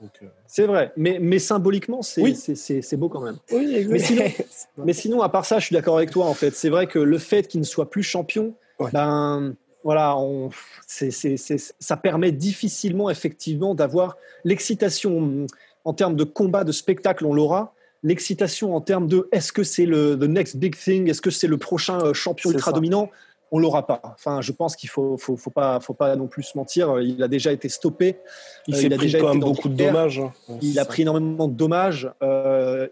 Euh, 0.01 0.27
c'est 0.51 0.67
vrai, 0.67 0.93
mais, 0.97 1.19
mais 1.21 1.39
symboliquement, 1.39 2.01
c'est 2.01 2.97
beau 2.97 3.11
quand 3.11 3.21
même. 3.21 3.37
mais, 3.53 3.99
sinon, 3.99 4.25
mais 4.85 4.93
sinon, 4.95 5.21
à 5.21 5.29
part 5.29 5.45
ça, 5.45 5.59
je 5.59 5.67
suis 5.67 5.75
d'accord 5.75 5.99
avec 5.99 6.11
toi. 6.11 6.25
En 6.25 6.35
fait, 6.35 6.57
c'est 6.57 6.71
vrai 6.71 6.87
que 6.87 6.99
le 6.99 7.19
fait 7.19 7.47
qu'il 7.47 7.61
ne 7.61 7.67
soit 7.67 7.91
plus 7.91 8.03
champion, 8.03 8.55
ben, 8.93 9.55
voilà, 9.85 10.17
on, 10.17 10.51
ça 10.87 11.97
permet 11.99 12.33
difficilement 12.33 13.11
effectivement 13.11 13.75
d'avoir 13.75 14.17
l'excitation. 14.45 15.47
En 15.85 15.93
termes 15.95 16.17
de 16.17 16.25
combat, 16.25 16.65
de 16.65 16.73
spectacle, 16.73 17.25
on 17.25 17.33
l'aura. 17.33 17.75
L'excitation 18.03 18.75
en 18.75 18.81
termes 18.81 19.07
de 19.07 19.29
est-ce 19.33 19.53
que 19.53 19.65
c'est 19.65 19.87
le 19.87 20.19
the 20.19 20.25
next 20.25 20.57
big 20.57 20.77
thing, 20.77 21.09
est-ce 21.09 21.21
que 21.21 21.31
c'est 21.31 21.47
le 21.47 21.59
prochain 21.59 21.99
euh, 22.01 22.13
champion 22.13 22.51
ultra 22.51 22.73
dominant, 22.73 23.11
on 23.51 23.59
l'aura 23.59 23.87
pas. 23.87 24.01
Enfin, 24.05 24.41
je 24.41 24.53
pense 24.53 24.77
qu'il 24.77 24.89
faut, 24.89 25.17
faut, 25.17 25.37
faut, 25.37 25.51
pas, 25.51 25.81
faut 25.81 25.95
pas 25.95 26.15
non 26.17 26.27
plus 26.27 26.43
se 26.43 26.57
mentir. 26.57 27.01
Il 27.01 27.23
a 27.23 27.29
déjà 27.29 27.53
été 27.53 27.69
stoppé. 27.69 28.19
Il, 28.67 28.75
euh, 28.75 28.95
a 28.95 28.99
déjà 28.99 29.19
quand 29.19 29.31
même 29.31 29.41
beaucoup 29.41 29.69
de 29.69 29.75
dommages. 29.75 30.21
Hein. 30.21 30.33
Il 30.61 30.79
a 30.79 30.85
pris 30.85 31.03
énormément 31.03 31.49
de 31.49 31.55
dommages. 31.55 32.11
Euh, 32.23 32.89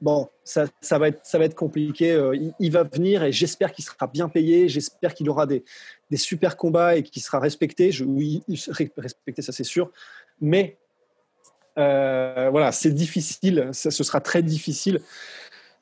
bon, 0.00 0.28
ça, 0.44 0.66
ça, 0.80 0.98
va 0.98 1.08
être, 1.08 1.20
ça 1.24 1.38
va 1.38 1.44
être 1.44 1.54
compliqué. 1.54 2.12
Euh, 2.12 2.36
il, 2.58 2.72
va 2.72 2.82
venir 2.82 3.22
et 3.22 3.32
j'espère 3.32 3.72
qu'il 3.72 3.84
sera 3.84 4.06
bien 4.06 4.28
payé. 4.28 4.68
J'espère 4.68 5.14
qu'il 5.14 5.28
aura 5.30 5.46
des, 5.46 5.64
des, 6.10 6.16
super 6.16 6.56
combats 6.56 6.96
et 6.96 7.02
qu'il 7.02 7.22
sera 7.22 7.38
respecté. 7.38 7.92
Je, 7.92 8.04
oui, 8.04 8.42
respecté, 8.68 9.42
ça 9.42 9.52
c'est 9.52 9.64
sûr. 9.64 9.90
Mais 10.40 10.76
voilà, 11.76 12.72
c'est 12.72 12.92
difficile. 12.92 13.68
Ça, 13.72 13.92
ce 13.92 14.02
sera 14.02 14.20
très 14.20 14.42
difficile 14.42 15.00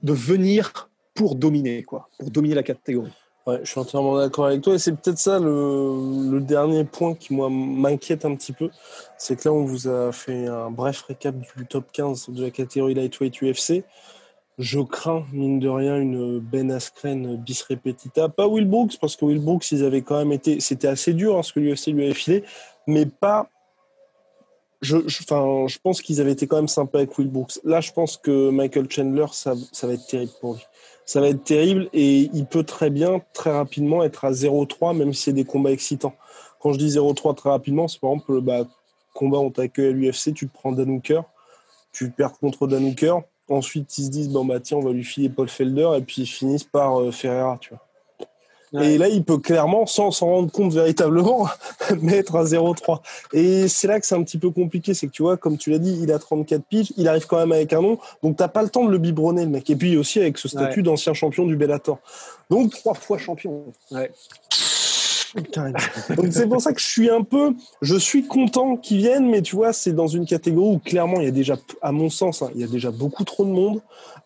de 0.03 0.13
venir 0.13 0.91
pour 1.15 1.35
dominer, 1.35 1.83
quoi, 1.83 2.11
pour 2.19 2.31
dominer 2.31 2.55
la 2.55 2.63
catégorie. 2.63 3.13
Ouais, 3.47 3.61
je 3.63 3.71
suis 3.71 3.79
entièrement 3.79 4.17
d'accord 4.17 4.47
avec 4.47 4.61
toi. 4.63 4.75
Et 4.75 4.79
c'est 4.79 4.93
peut-être 4.93 5.19
ça 5.19 5.39
le, 5.39 6.41
dernier 6.41 6.85
point 6.85 7.15
qui, 7.15 7.33
m'inquiète 7.33 8.25
un 8.25 8.35
petit 8.35 8.53
peu. 8.53 8.71
C'est 9.19 9.37
que 9.37 9.49
là, 9.49 9.53
on 9.55 9.65
vous 9.65 9.87
a 9.87 10.11
fait 10.11 10.47
un 10.47 10.71
bref 10.71 11.03
récap 11.03 11.37
du 11.37 11.67
top 11.67 11.93
15 11.93 12.31
de 12.31 12.43
la 12.43 12.51
catégorie 12.51 12.95
Lightweight 12.95 13.41
UFC. 13.41 13.85
Je 14.59 14.81
crains, 14.81 15.25
mine 15.33 15.61
de 15.61 15.69
rien, 15.69 15.97
une 15.99 16.41
Ben 16.41 16.73
Askren 16.73 17.37
bis 17.37 17.63
repetita. 17.63 18.29
Pas 18.29 18.49
Will 18.49 18.67
Brooks, 18.67 18.99
parce 19.01 19.15
que 19.15 19.25
Will 19.25 19.39
Brooks, 19.39 19.71
ils 19.71 19.85
avaient 19.85 20.03
quand 20.03 20.19
même 20.19 20.33
été. 20.33 20.59
C'était 20.61 20.89
assez 20.89 21.13
dur 21.13 21.37
hein, 21.39 21.43
ce 21.43 21.53
que 21.53 21.61
l'UFC 21.61 21.89
lui 21.89 22.05
avait 22.05 22.15
filé, 22.15 22.43
mais 22.87 23.07
pas. 23.07 23.49
Je, 24.83 24.99
je, 25.09 25.79
pense 25.79 26.03
qu'ils 26.03 26.21
avaient 26.21 26.33
été 26.33 26.47
quand 26.47 26.57
même 26.57 26.69
sympas 26.69 26.99
avec 26.99 27.17
Will 27.19 27.29
Brooks. 27.29 27.59
Là, 27.65 27.81
je 27.81 27.93
pense 27.93 28.17
que 28.17 28.51
Michael 28.51 28.91
Chandler, 28.91 29.27
ça, 29.33 29.55
ça 29.73 29.87
va 29.87 29.95
être 29.95 30.07
terrible 30.07 30.33
pour 30.41 30.55
lui 30.55 30.63
ça 31.07 31.21
va 31.21 31.29
être 31.29 31.45
terrible 31.45 31.89
et 31.93 32.29
il 32.35 32.47
peut 32.47 32.65
très 32.65 32.91
bien, 32.91 33.23
très 33.33 33.53
rapidement 33.53 34.03
être 34.03 34.25
à 34.25 34.33
0-3, 34.33 34.95
même 34.95 35.15
si 35.15 35.23
c'est 35.23 35.33
des 35.33 35.45
combats 35.45 35.71
excitants. 35.71 36.15
Quand 36.61 36.73
je 36.73 36.79
dis 36.79 36.97
0-3 36.99 37.37
très 37.37 37.49
rapidement, 37.49 37.87
c'est 37.87 38.01
par 38.01 38.11
exemple, 38.11 38.41
bah, 38.41 38.67
combat, 39.15 39.39
on 39.39 39.51
t'accueille 39.51 39.87
à 39.87 39.93
l'UFC, 39.93 40.35
tu 40.35 40.49
te 40.49 40.53
prends 40.53 40.73
Dan 40.73 40.91
Hooker, 40.91 41.23
tu 41.93 42.11
perds 42.11 42.33
contre 42.33 42.67
Dan 42.67 42.85
Hooker, 42.85 43.19
ensuite 43.49 43.97
ils 43.99 44.07
se 44.07 44.11
disent, 44.11 44.29
bah 44.31 44.59
tiens, 44.61 44.79
on 44.79 44.83
va 44.83 44.93
lui 44.93 45.05
filer 45.05 45.29
Paul 45.29 45.49
Felder, 45.49 45.91
et 45.97 46.03
puis 46.03 46.23
ils 46.23 46.27
finissent 46.27 46.65
par 46.65 47.01
euh, 47.01 47.13
Ferreira, 47.13 47.57
tu 47.61 47.71
vois. 47.71 47.87
Et 48.83 48.99
là, 48.99 49.09
il 49.09 49.25
peut 49.25 49.39
clairement, 49.39 49.87
sans 49.87 50.11
s'en 50.11 50.27
rendre 50.27 50.51
compte 50.51 50.73
véritablement, 50.73 51.49
mettre 52.03 52.37
à 52.37 52.45
0-3. 52.45 53.01
Et 53.33 53.69
c'est 53.69 53.87
là 53.87 54.01
que 54.01 54.07
c'est 54.07 54.15
un 54.15 54.23
petit 54.23 54.39
peu 54.39 54.51
compliqué. 54.51 54.95
C'est 54.95 55.07
que 55.07 55.13
tu 55.13 55.23
vois, 55.23 55.37
comme 55.37 55.57
tu 55.57 55.71
l'as 55.71 55.79
dit, 55.79 55.99
il 56.03 56.13
a 56.13 56.19
34 56.19 56.63
piges, 56.63 56.93
il 56.97 57.09
arrive 57.09 57.27
quand 57.27 57.39
même 57.39 57.53
avec 57.53 57.73
un 57.73 57.83
nom. 57.83 57.99
Donc, 58.23 58.37
t'as 58.37 58.49
pas 58.49 58.63
le 58.63 58.69
temps 58.69 58.85
de 58.85 58.91
le 58.91 58.99
biberonner, 58.99 59.45
le 59.45 59.51
mec. 59.51 59.69
Et 59.71 59.77
puis 59.77 59.97
aussi 59.97 60.21
avec 60.21 60.39
ce 60.39 60.49
statut 60.49 60.83
d'ancien 60.83 61.15
champion 61.15 61.47
du 61.47 61.57
Bellator. 61.57 61.99
Donc, 62.51 62.71
trois 62.73 62.95
fois 62.95 63.19
champion. 63.19 63.65
Ouais. 63.91 64.11
Donc 66.17 66.27
c'est 66.31 66.49
pour 66.49 66.61
ça 66.61 66.73
que 66.73 66.81
je 66.81 66.87
suis 66.87 67.11
un 67.11 67.23
peu, 67.23 67.55
je 67.83 67.97
suis 67.97 68.27
content 68.27 68.77
qu'ils 68.77 68.99
viennent, 68.99 69.29
mais 69.29 69.43
tu 69.43 69.57
vois, 69.57 69.73
c'est 69.73 69.93
dans 69.93 70.07
une 70.07 70.25
catégorie 70.25 70.77
où 70.77 70.79
clairement 70.79 71.21
il 71.21 71.25
y 71.25 71.29
a 71.29 71.33
déjà, 71.33 71.57
à 71.83 71.93
mon 71.93 72.11
sens, 72.11 72.43
hein, 72.43 72.51
il 72.55 72.61
y 72.61 72.65
a 72.65 72.67
déjà 72.67 72.91
beaucoup 72.91 73.25
trop 73.25 73.45
de 73.45 73.51
monde. 73.51 73.81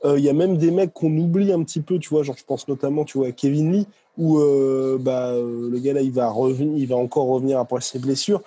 Euh, 0.05 0.19
il 0.19 0.25
y 0.25 0.31
a 0.31 0.33
même 0.33 0.57
des 0.57 0.71
mecs 0.71 0.93
qu'on 0.93 1.15
oublie 1.19 1.53
un 1.53 1.63
petit 1.63 1.81
peu, 1.81 1.99
tu 1.99 2.09
vois, 2.09 2.23
genre 2.23 2.37
je 2.39 2.45
pense 2.45 2.69
notamment, 2.69 3.05
tu 3.05 3.19
vois, 3.19 3.29
à 3.29 3.33
Kevin 3.33 3.73
Lee, 3.73 3.87
où 4.17 4.39
euh, 4.39 4.99
bah, 5.01 5.33
le 5.35 5.79
gars 5.79 5.95
là, 5.95 6.01
il 6.01 6.13
va 6.13 6.31
revenir, 6.31 6.79
il 6.79 6.87
va 6.87 6.97
encore 6.97 7.27
revenir 7.27 7.59
après 7.59 7.81
ses 7.81 7.99
blessures. 7.99 8.43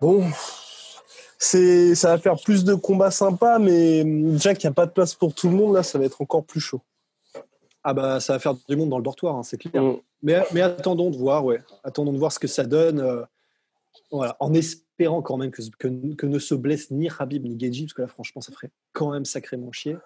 Bon, 0.00 0.24
c'est, 1.38 1.94
ça 1.94 2.10
va 2.10 2.18
faire 2.18 2.36
plus 2.36 2.64
de 2.64 2.74
combats 2.74 3.10
sympas, 3.10 3.58
mais 3.58 4.04
déjà 4.04 4.54
qu'il 4.54 4.68
n'y 4.68 4.72
a 4.72 4.74
pas 4.74 4.86
de 4.86 4.92
place 4.92 5.14
pour 5.14 5.34
tout 5.34 5.48
le 5.48 5.56
monde, 5.56 5.74
là, 5.74 5.82
ça 5.82 5.98
va 5.98 6.04
être 6.04 6.20
encore 6.20 6.44
plus 6.44 6.60
chaud. 6.60 6.80
Ah 7.84 7.94
bah, 7.94 8.20
ça 8.20 8.34
va 8.34 8.38
faire 8.38 8.54
du 8.68 8.76
monde 8.76 8.90
dans 8.90 8.98
le 8.98 9.04
dortoir, 9.04 9.36
hein, 9.36 9.42
c'est 9.42 9.56
clair. 9.56 9.82
Mm. 9.82 9.98
Mais, 10.22 10.42
mais, 10.52 10.60
attendons 10.62 11.10
de 11.10 11.16
voir, 11.16 11.44
ouais. 11.44 11.60
Attendons 11.84 12.12
de 12.12 12.18
voir 12.18 12.32
ce 12.32 12.40
que 12.40 12.48
ça 12.48 12.64
donne. 12.64 12.98
Euh, 12.98 13.22
voilà, 14.10 14.36
en 14.40 14.52
espérant 14.52 15.22
quand 15.22 15.36
même 15.36 15.52
que, 15.52 15.62
que, 15.78 16.26
ne 16.26 16.38
se 16.38 16.54
blesse 16.54 16.90
ni 16.90 17.08
Habib 17.18 17.44
ni 17.44 17.58
Geji, 17.58 17.84
parce 17.84 17.94
que 17.94 18.02
là, 18.02 18.08
franchement, 18.08 18.40
ça 18.40 18.52
ferait 18.52 18.70
quand 18.92 19.12
même 19.12 19.24
sacrément 19.24 19.70
chier. 19.70 19.96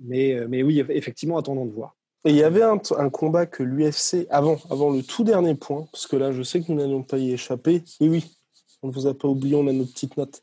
Mais, 0.00 0.34
euh, 0.34 0.46
mais 0.48 0.62
oui, 0.62 0.84
effectivement, 0.90 1.38
attendons 1.38 1.64
de 1.64 1.72
voir. 1.72 1.96
Et 2.24 2.30
il 2.30 2.36
y 2.36 2.44
avait 2.44 2.62
un, 2.62 2.78
combat 3.10 3.46
que 3.46 3.64
l'UFC, 3.64 4.28
avant, 4.30 4.56
avant 4.70 4.90
le 4.90 5.02
tout 5.02 5.24
dernier 5.24 5.56
point, 5.56 5.86
parce 5.90 6.06
que 6.06 6.14
là, 6.16 6.30
je 6.30 6.42
sais 6.42 6.60
que 6.60 6.70
nous 6.70 6.78
n'allons 6.78 7.02
pas 7.02 7.18
y 7.18 7.32
échapper. 7.32 7.82
Oui, 8.00 8.08
oui, 8.08 8.36
on 8.82 8.88
ne 8.88 8.92
vous 8.92 9.08
a 9.08 9.14
pas 9.14 9.26
oublié, 9.26 9.56
on 9.56 9.66
a 9.66 9.72
nos 9.72 9.86
petites 9.86 10.16
notes. 10.16 10.42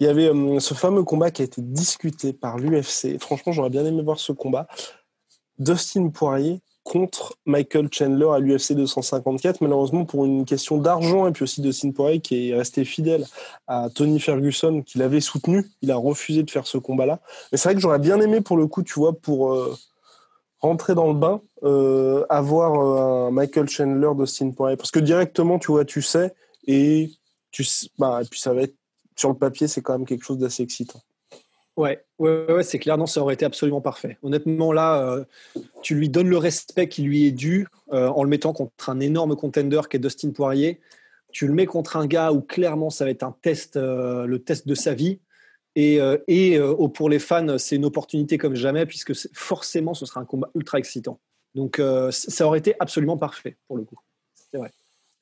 Il 0.00 0.06
y 0.06 0.08
avait 0.08 0.28
euh, 0.28 0.58
ce 0.58 0.74
fameux 0.74 1.04
combat 1.04 1.30
qui 1.30 1.42
a 1.42 1.44
été 1.44 1.62
discuté 1.62 2.32
par 2.32 2.58
l'UFC. 2.58 3.18
Franchement, 3.20 3.52
j'aurais 3.52 3.70
bien 3.70 3.84
aimé 3.84 4.02
voir 4.02 4.18
ce 4.18 4.32
combat. 4.32 4.66
Dustin 5.60 6.08
Poirier 6.08 6.60
contre 6.82 7.36
Michael 7.46 7.88
Chandler 7.92 8.28
à 8.32 8.40
l'UFC 8.40 8.72
254. 8.72 9.60
Malheureusement, 9.60 10.04
pour 10.04 10.24
une 10.24 10.44
question 10.44 10.78
d'argent 10.78 11.28
et 11.28 11.32
puis 11.32 11.44
aussi 11.44 11.60
Dustin 11.60 11.92
Poirier 11.92 12.20
qui 12.20 12.50
est 12.50 12.56
resté 12.56 12.84
fidèle 12.84 13.24
à 13.68 13.88
Tony 13.94 14.18
Ferguson, 14.18 14.82
qui 14.82 14.98
l'avait 14.98 15.20
soutenu, 15.20 15.64
il 15.82 15.92
a 15.92 15.96
refusé 15.96 16.42
de 16.42 16.50
faire 16.50 16.66
ce 16.66 16.78
combat-là. 16.78 17.20
Mais 17.52 17.58
c'est 17.58 17.68
vrai 17.68 17.76
que 17.76 17.80
j'aurais 17.80 18.00
bien 18.00 18.20
aimé 18.20 18.40
pour 18.40 18.56
le 18.56 18.66
coup, 18.66 18.82
tu 18.82 18.94
vois, 18.94 19.12
pour... 19.12 19.52
Euh, 19.52 19.76
rentrer 20.60 20.94
dans 20.94 21.08
le 21.08 21.18
bain, 21.18 21.40
euh, 21.62 22.24
avoir 22.28 22.74
euh, 22.74 23.28
un 23.28 23.30
Michael 23.30 23.68
Chandler 23.68 24.10
d'Austin 24.16 24.50
Poirier. 24.50 24.76
Parce 24.76 24.90
que 24.90 25.00
directement, 25.00 25.58
tu 25.58 25.72
vois, 25.72 25.84
tu 25.84 26.02
sais, 26.02 26.34
et, 26.66 27.10
tu, 27.50 27.64
bah, 27.98 28.20
puis 28.30 28.40
ça 28.40 28.52
va 28.52 28.62
être, 28.62 28.74
sur 29.16 29.30
le 29.30 29.36
papier, 29.36 29.68
c'est 29.68 29.82
quand 29.82 29.92
même 29.92 30.06
quelque 30.06 30.24
chose 30.24 30.38
d'assez 30.38 30.62
excitant. 30.62 31.00
Ouais, 31.76 32.04
ouais, 32.18 32.52
ouais 32.52 32.62
c'est 32.62 32.78
clair, 32.78 32.98
non, 32.98 33.06
ça 33.06 33.22
aurait 33.22 33.34
été 33.34 33.44
absolument 33.44 33.80
parfait. 33.80 34.18
Honnêtement, 34.22 34.72
là, 34.72 35.02
euh, 35.02 35.24
tu 35.82 35.94
lui 35.94 36.08
donnes 36.08 36.28
le 36.28 36.36
respect 36.36 36.88
qui 36.88 37.02
lui 37.02 37.26
est 37.26 37.32
dû 37.32 37.66
en 37.90 38.22
le 38.22 38.28
mettant 38.28 38.52
contre 38.52 38.88
un 38.88 39.00
énorme 39.00 39.34
contender 39.34 39.80
qui 39.90 39.96
est 39.96 40.00
Dustin 40.00 40.30
Poirier. 40.30 40.80
Tu 41.32 41.46
le 41.46 41.54
mets 41.54 41.66
contre 41.66 41.96
un 41.96 42.06
gars 42.06 42.32
où 42.32 42.40
clairement 42.40 42.90
ça 42.90 43.04
va 43.04 43.10
être 43.10 43.22
un 43.22 43.34
test, 43.42 43.76
le 43.76 44.38
test 44.38 44.68
de 44.68 44.74
sa 44.74 44.94
vie. 44.94 45.18
Et, 45.76 46.00
euh, 46.00 46.18
et 46.26 46.58
euh, 46.58 46.88
pour 46.88 47.08
les 47.08 47.18
fans, 47.18 47.58
c'est 47.58 47.76
une 47.76 47.84
opportunité 47.84 48.38
comme 48.38 48.54
jamais, 48.54 48.86
puisque 48.86 49.12
forcément, 49.32 49.94
ce 49.94 50.06
sera 50.06 50.20
un 50.20 50.24
combat 50.24 50.50
ultra 50.54 50.78
excitant. 50.78 51.18
Donc, 51.54 51.78
euh, 51.78 52.10
ça 52.10 52.46
aurait 52.46 52.58
été 52.58 52.74
absolument 52.80 53.16
parfait, 53.16 53.56
pour 53.66 53.76
le 53.76 53.84
coup. 53.84 53.96
C'est 54.34 54.58
vrai. 54.58 54.72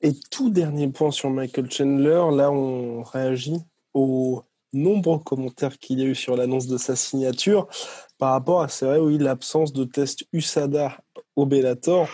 Et 0.01 0.13
tout 0.31 0.49
dernier 0.49 0.87
point 0.87 1.11
sur 1.11 1.29
Michael 1.29 1.69
Chandler, 1.71 2.23
là, 2.31 2.51
on 2.51 3.03
réagit 3.03 3.57
aux 3.93 4.43
nombreux 4.71 5.19
commentaires 5.19 5.77
qu'il 5.77 5.99
y 5.99 6.03
a 6.03 6.05
eu 6.05 6.15
sur 6.15 6.35
l'annonce 6.35 6.67
de 6.67 6.77
sa 6.77 6.95
signature 6.95 7.67
par 8.17 8.31
rapport 8.31 8.61
à, 8.61 8.67
c'est 8.67 8.85
vrai, 8.85 8.99
oui, 8.99 9.17
l'absence 9.17 9.73
de 9.73 9.83
test 9.83 10.25
USADA 10.31 10.97
au 11.35 11.45
Bellator 11.45 12.07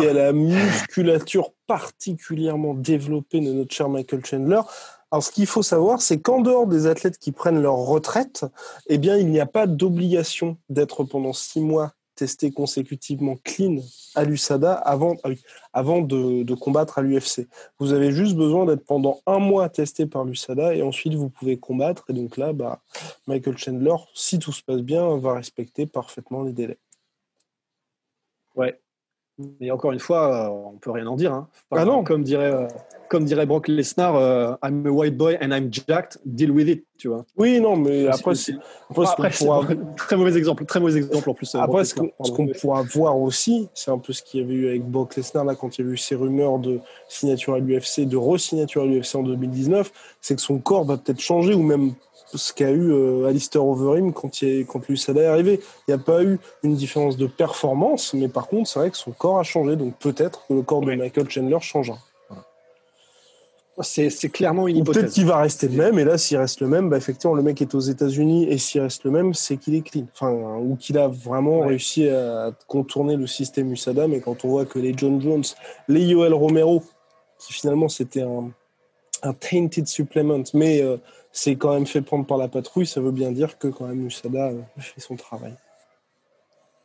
et 0.00 0.08
à 0.08 0.12
la 0.12 0.32
musculature 0.32 1.52
particulièrement 1.66 2.74
développée 2.74 3.40
de 3.40 3.52
notre 3.52 3.74
cher 3.74 3.88
Michael 3.88 4.24
Chandler. 4.24 4.60
Alors, 5.10 5.24
ce 5.24 5.32
qu'il 5.32 5.46
faut 5.46 5.62
savoir, 5.62 6.00
c'est 6.00 6.20
qu'en 6.20 6.40
dehors 6.40 6.66
des 6.66 6.86
athlètes 6.86 7.18
qui 7.18 7.32
prennent 7.32 7.60
leur 7.60 7.76
retraite, 7.76 8.44
eh 8.86 8.98
bien, 8.98 9.16
il 9.16 9.28
n'y 9.28 9.40
a 9.40 9.46
pas 9.46 9.66
d'obligation 9.66 10.56
d'être 10.68 11.02
pendant 11.04 11.32
six 11.32 11.60
mois 11.60 11.92
testé 12.20 12.52
consécutivement 12.52 13.36
clean 13.44 13.78
à 14.14 14.24
l'USADA 14.24 14.74
avant, 14.74 15.16
ah 15.24 15.30
avant 15.72 16.02
de, 16.02 16.54
combattre 16.54 16.98
à 16.98 17.02
l'UFC. 17.02 17.48
Vous 17.78 17.94
avez 17.94 18.12
juste 18.12 18.36
besoin 18.36 18.66
d'être 18.66 18.84
pendant 18.84 19.22
un 19.26 19.38
mois 19.38 19.70
testé 19.70 20.04
par 20.04 20.24
l'USADA 20.24 20.74
et 20.74 20.82
ensuite 20.82 21.14
vous 21.14 21.30
pouvez 21.30 21.58
combattre. 21.58 22.04
Et 22.10 22.12
donc 22.12 22.36
là, 22.36 22.52
bah, 22.52 22.82
Michael 23.26 23.56
Chandler, 23.56 23.96
si 24.12 24.38
tout 24.38 24.52
se 24.52 24.62
passe 24.62 24.82
bien, 24.82 25.16
va 25.16 25.32
respecter 25.32 25.86
parfaitement 25.86 26.42
les 26.42 26.52
délais. 26.52 26.78
Ouais, 28.54 28.78
mais 29.60 29.70
encore 29.70 29.92
une 29.92 30.00
fois, 30.00 30.46
euh, 30.46 30.70
on 30.72 30.78
peut 30.78 30.90
rien 30.90 31.06
en 31.06 31.16
dire. 31.16 31.32
Hein. 31.32 31.48
ah 31.70 31.84
non. 31.84 32.04
Comme 32.04 32.22
dirait, 32.22 32.52
euh, 32.52 32.66
comme 33.08 33.24
dirait 33.24 33.46
Brock 33.46 33.68
Lesnar, 33.68 34.14
euh, 34.16 34.54
I'm 34.62 34.86
a 34.86 34.90
white 34.90 35.16
boy 35.16 35.36
and 35.40 35.50
I'm 35.50 35.70
jacked, 35.72 36.18
deal 36.24 36.50
with 36.50 36.68
it, 36.68 36.84
tu 36.96 37.08
vois. 37.08 37.24
Oui, 37.36 37.60
non, 37.60 37.76
mais 37.76 38.06
après, 38.06 38.34
c'est, 38.34 38.54
après, 38.88 39.30
pourra... 39.30 39.66
très 39.96 40.16
mauvais 40.16 40.36
exemple, 40.36 40.64
très 40.64 40.80
mauvais 40.80 40.96
exemple 40.96 41.28
en 41.28 41.34
plus. 41.34 41.54
Après, 41.54 41.84
ce, 41.84 41.94
qu'on, 41.94 42.46
pourra 42.60 42.82
voir 42.82 43.18
aussi, 43.18 43.68
c'est 43.74 43.90
un 43.90 43.98
peu 43.98 44.12
ce 44.12 44.22
qu'il 44.22 44.40
y 44.40 44.44
avait 44.44 44.54
eu 44.54 44.68
avec 44.68 44.84
Brock 44.84 45.16
Lesnar 45.16 45.44
là 45.44 45.54
quand 45.54 45.78
il 45.78 45.84
y 45.84 45.88
a 45.88 45.92
eu 45.92 45.96
ces 45.96 46.14
rumeurs 46.14 46.58
de 46.58 46.80
signature 47.08 47.54
à 47.54 47.58
l'UFC, 47.58 48.06
de 48.06 48.16
re-signature 48.16 48.82
à 48.82 48.86
l'UFC 48.86 49.16
en 49.16 49.22
2019, 49.22 49.90
c'est 50.20 50.36
que 50.36 50.42
son 50.42 50.58
corps 50.58 50.84
va 50.84 50.96
peut-être 50.96 51.20
changer 51.20 51.54
ou 51.54 51.62
même 51.62 51.94
ce 52.34 52.52
qu'a 52.52 52.70
eu 52.70 52.92
euh, 52.92 53.26
Alistair 53.26 53.64
Overeem 53.64 54.12
quand, 54.12 54.42
il, 54.42 54.66
quand 54.66 54.86
l'USADA 54.88 55.22
est 55.22 55.26
arrivé. 55.26 55.60
Il 55.88 55.94
n'y 55.94 56.00
a 56.00 56.02
pas 56.02 56.22
eu 56.22 56.38
une 56.62 56.74
différence 56.74 57.16
de 57.16 57.26
performance, 57.26 58.14
mais 58.14 58.28
par 58.28 58.46
contre, 58.46 58.68
c'est 58.68 58.78
vrai 58.78 58.90
que 58.90 58.96
son 58.96 59.12
corps 59.12 59.38
a 59.38 59.42
changé. 59.42 59.76
Donc 59.76 59.94
peut-être 59.98 60.46
que 60.46 60.54
le 60.54 60.62
corps 60.62 60.80
de 60.80 60.94
Michael 60.94 61.28
Chandler 61.30 61.58
changera. 61.60 61.98
C'est, 63.82 64.10
clairement 64.28 64.68
une 64.68 64.78
hypothèse. 64.78 65.02
Peut-être 65.02 65.14
qu'il 65.14 65.26
va 65.26 65.38
rester 65.38 65.66
le 65.66 65.76
même, 65.76 65.98
et 65.98 66.04
là, 66.04 66.18
s'il 66.18 66.36
reste 66.36 66.60
le 66.60 66.66
même, 66.66 66.90
bah, 66.90 66.98
effectivement, 66.98 67.34
le 67.34 67.42
mec 67.42 67.62
est 67.62 67.74
aux 67.74 67.80
États-Unis, 67.80 68.46
et 68.50 68.58
s'il 68.58 68.82
reste 68.82 69.04
le 69.04 69.10
même, 69.10 69.32
c'est 69.32 69.56
qu'il 69.56 69.74
est 69.74 69.80
clean. 69.80 70.06
Enfin, 70.12 70.32
ou 70.58 70.76
qu'il 70.76 70.98
a 70.98 71.08
vraiment 71.08 71.60
réussi 71.60 72.06
à 72.08 72.52
contourner 72.66 73.16
le 73.16 73.26
système 73.26 73.72
USADA, 73.72 74.06
mais 74.06 74.20
quand 74.20 74.44
on 74.44 74.48
voit 74.48 74.66
que 74.66 74.78
les 74.78 74.92
John 74.94 75.18
Jones, 75.20 75.44
les 75.88 76.02
Yoel 76.02 76.34
Romero, 76.34 76.82
si 77.38 77.54
finalement 77.54 77.88
c'était 77.88 78.20
un, 78.20 78.50
un 79.22 79.32
tainted 79.32 79.86
supplement, 79.86 80.42
mais 80.54 80.82
euh, 80.82 80.96
c'est 81.32 81.56
quand 81.56 81.74
même 81.74 81.86
fait 81.86 82.02
prendre 82.02 82.26
par 82.26 82.38
la 82.38 82.48
patrouille, 82.48 82.86
ça 82.86 83.00
veut 83.00 83.12
bien 83.12 83.30
dire 83.30 83.58
que 83.58 83.68
quand 83.68 83.86
même 83.86 84.06
USADA 84.06 84.48
euh, 84.48 84.60
fait 84.78 85.00
son 85.00 85.16
travail. 85.16 85.54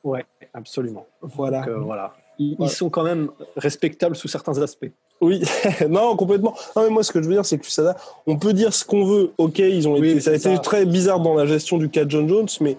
Ouais, 0.03 0.25
absolument. 0.53 1.07
Voilà. 1.21 1.65
voilà. 1.79 2.15
Ils, 2.37 2.69
sont 2.69 2.89
quand 2.89 3.03
même 3.03 3.31
respectables 3.55 4.15
sous 4.15 4.27
certains 4.27 4.61
aspects. 4.61 4.91
Oui, 5.21 5.41
non, 5.89 6.15
complètement. 6.15 6.53
Non, 6.75 6.83
mais 6.83 6.89
moi, 6.89 7.03
ce 7.03 7.11
que 7.11 7.21
je 7.21 7.27
veux 7.27 7.33
dire, 7.33 7.45
c'est 7.45 7.57
que 7.57 7.65
USADA, 7.65 7.95
on 8.27 8.37
peut 8.37 8.53
dire 8.53 8.73
ce 8.73 8.85
qu'on 8.85 9.05
veut. 9.05 9.31
Ok, 9.37 9.59
ils 9.59 9.87
ont 9.87 9.95
été, 9.95 10.19
ça 10.19 10.31
a 10.31 10.33
été 10.35 10.57
très 10.59 10.85
bizarre 10.85 11.19
dans 11.19 11.33
la 11.33 11.45
gestion 11.45 11.77
du 11.77 11.89
cas 11.89 12.03
John 12.07 12.27
Jones, 12.27 12.47
mais 12.61 12.77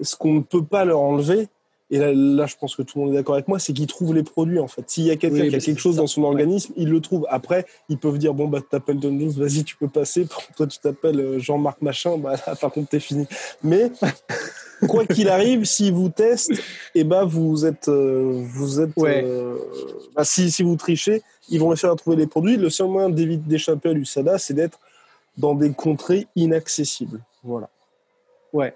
ce 0.00 0.16
qu'on 0.16 0.34
ne 0.34 0.40
peut 0.40 0.64
pas 0.64 0.84
leur 0.84 1.00
enlever, 1.00 1.48
et 1.90 1.98
là, 1.98 2.46
je 2.46 2.56
pense 2.56 2.74
que 2.74 2.82
tout 2.82 2.98
le 2.98 3.04
monde 3.04 3.14
est 3.14 3.18
d'accord 3.18 3.36
avec 3.36 3.46
moi, 3.46 3.60
c'est 3.60 3.72
qu'ils 3.72 3.86
trouvent 3.86 4.14
les 4.14 4.24
produits 4.24 4.58
en 4.58 4.66
fait. 4.66 4.82
S'il 4.90 5.04
y 5.04 5.10
a 5.10 5.16
quelqu'un 5.16 5.48
qui 5.48 5.54
a 5.54 5.60
quelque 5.60 5.80
chose 5.80 5.96
dans 5.96 6.08
son 6.08 6.24
organisme, 6.24 6.72
ils 6.76 6.88
le 6.88 7.00
trouvent. 7.00 7.26
Après, 7.30 7.64
ils 7.88 7.96
peuvent 7.96 8.18
dire 8.18 8.34
bon 8.34 8.48
bah 8.48 8.58
t'appelles 8.68 9.00
Jones, 9.00 9.28
vas-y 9.28 9.62
tu 9.62 9.76
peux 9.76 9.86
passer. 9.86 10.26
Toi 10.56 10.66
tu 10.66 10.78
t'appelles 10.80 11.20
euh, 11.20 11.38
Jean-Marc 11.38 11.82
machin, 11.82 12.18
bah 12.18 12.34
là, 12.44 12.56
par 12.56 12.72
contre 12.72 12.88
t'es 12.88 12.98
fini. 12.98 13.26
Mais 13.62 13.92
quoi 14.88 15.06
qu'il 15.06 15.28
arrive, 15.28 15.64
s'ils 15.64 15.92
vous 15.92 16.08
testent, 16.08 16.50
et 16.50 17.00
eh 17.00 17.04
bah 17.04 17.24
vous 17.24 17.64
êtes, 17.64 17.88
euh, 17.88 18.42
vous 18.44 18.80
êtes, 18.80 18.98
euh, 18.98 19.56
bah, 20.16 20.24
si, 20.24 20.50
si 20.50 20.64
vous 20.64 20.74
trichez, 20.74 21.22
ils 21.48 21.60
vont 21.60 21.68
réussir 21.68 21.92
à 21.92 21.94
trouver 21.94 22.16
les 22.16 22.26
produits. 22.26 22.56
Le 22.56 22.68
seul 22.68 22.88
moyen 22.88 23.10
d'échapper 23.10 23.90
à 23.90 23.92
l'USADA, 23.92 24.38
c'est 24.38 24.54
d'être 24.54 24.80
dans 25.38 25.54
des 25.54 25.70
contrées 25.70 26.26
inaccessibles. 26.34 27.20
Voilà. 27.44 27.68
Ouais. 28.52 28.74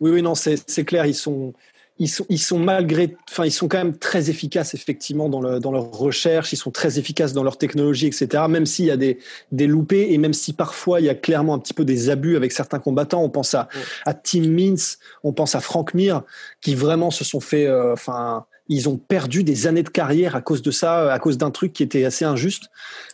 Oui, 0.00 0.10
oui, 0.10 0.22
non, 0.22 0.34
c'est 0.34 0.84
clair. 0.84 1.06
Ils 1.06 1.14
sont, 1.14 1.54
ils 1.98 2.08
sont, 2.08 2.24
ils 2.28 2.38
sont 2.38 2.58
malgré, 2.58 3.16
enfin, 3.30 3.44
ils 3.44 3.52
sont 3.52 3.68
quand 3.68 3.78
même 3.78 3.96
très 3.96 4.30
efficaces 4.30 4.74
effectivement 4.74 5.28
dans, 5.28 5.40
le, 5.40 5.60
dans 5.60 5.70
leur 5.72 5.90
recherche. 5.92 6.52
Ils 6.52 6.56
sont 6.56 6.70
très 6.70 6.98
efficaces 6.98 7.32
dans 7.32 7.42
leur 7.42 7.58
technologie, 7.58 8.06
etc. 8.06 8.44
Même 8.48 8.66
s'il 8.66 8.86
y 8.86 8.90
a 8.90 8.96
des, 8.96 9.18
des 9.52 9.66
loupés 9.66 10.12
et 10.12 10.18
même 10.18 10.32
si 10.32 10.52
parfois 10.52 11.00
il 11.00 11.06
y 11.06 11.10
a 11.10 11.14
clairement 11.14 11.54
un 11.54 11.58
petit 11.58 11.74
peu 11.74 11.84
des 11.84 12.10
abus 12.10 12.36
avec 12.36 12.52
certains 12.52 12.78
combattants. 12.78 13.22
On 13.22 13.30
pense 13.30 13.54
à, 13.54 13.68
à 14.06 14.14
Tim 14.14 14.48
Mintz, 14.48 14.98
on 15.22 15.32
pense 15.32 15.54
à 15.54 15.60
Frank 15.60 15.94
Mir, 15.94 16.22
qui 16.60 16.74
vraiment 16.74 17.10
se 17.10 17.24
sont 17.24 17.40
fait, 17.40 17.66
euh, 17.66 17.92
enfin, 17.92 18.46
ils 18.68 18.88
ont 18.88 18.96
perdu 18.96 19.44
des 19.44 19.66
années 19.66 19.82
de 19.82 19.88
carrière 19.90 20.34
à 20.34 20.40
cause 20.40 20.62
de 20.62 20.70
ça, 20.70 21.12
à 21.12 21.18
cause 21.18 21.36
d'un 21.36 21.50
truc 21.50 21.72
qui 21.72 21.82
était 21.82 22.04
assez 22.04 22.24
injuste. 22.24 22.64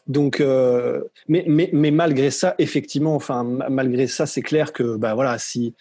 Donc, 0.06 0.40
euh, 0.40 1.02
mais, 1.26 1.44
mais, 1.48 1.68
mais 1.72 1.90
malgré 1.90 2.30
ça, 2.30 2.54
effectivement, 2.58 3.16
enfin, 3.16 3.42
malgré 3.68 4.06
ça, 4.06 4.24
c'est 4.26 4.42
clair 4.42 4.72
que, 4.72 4.96
bah 4.96 5.14
voilà, 5.14 5.38
si 5.38 5.74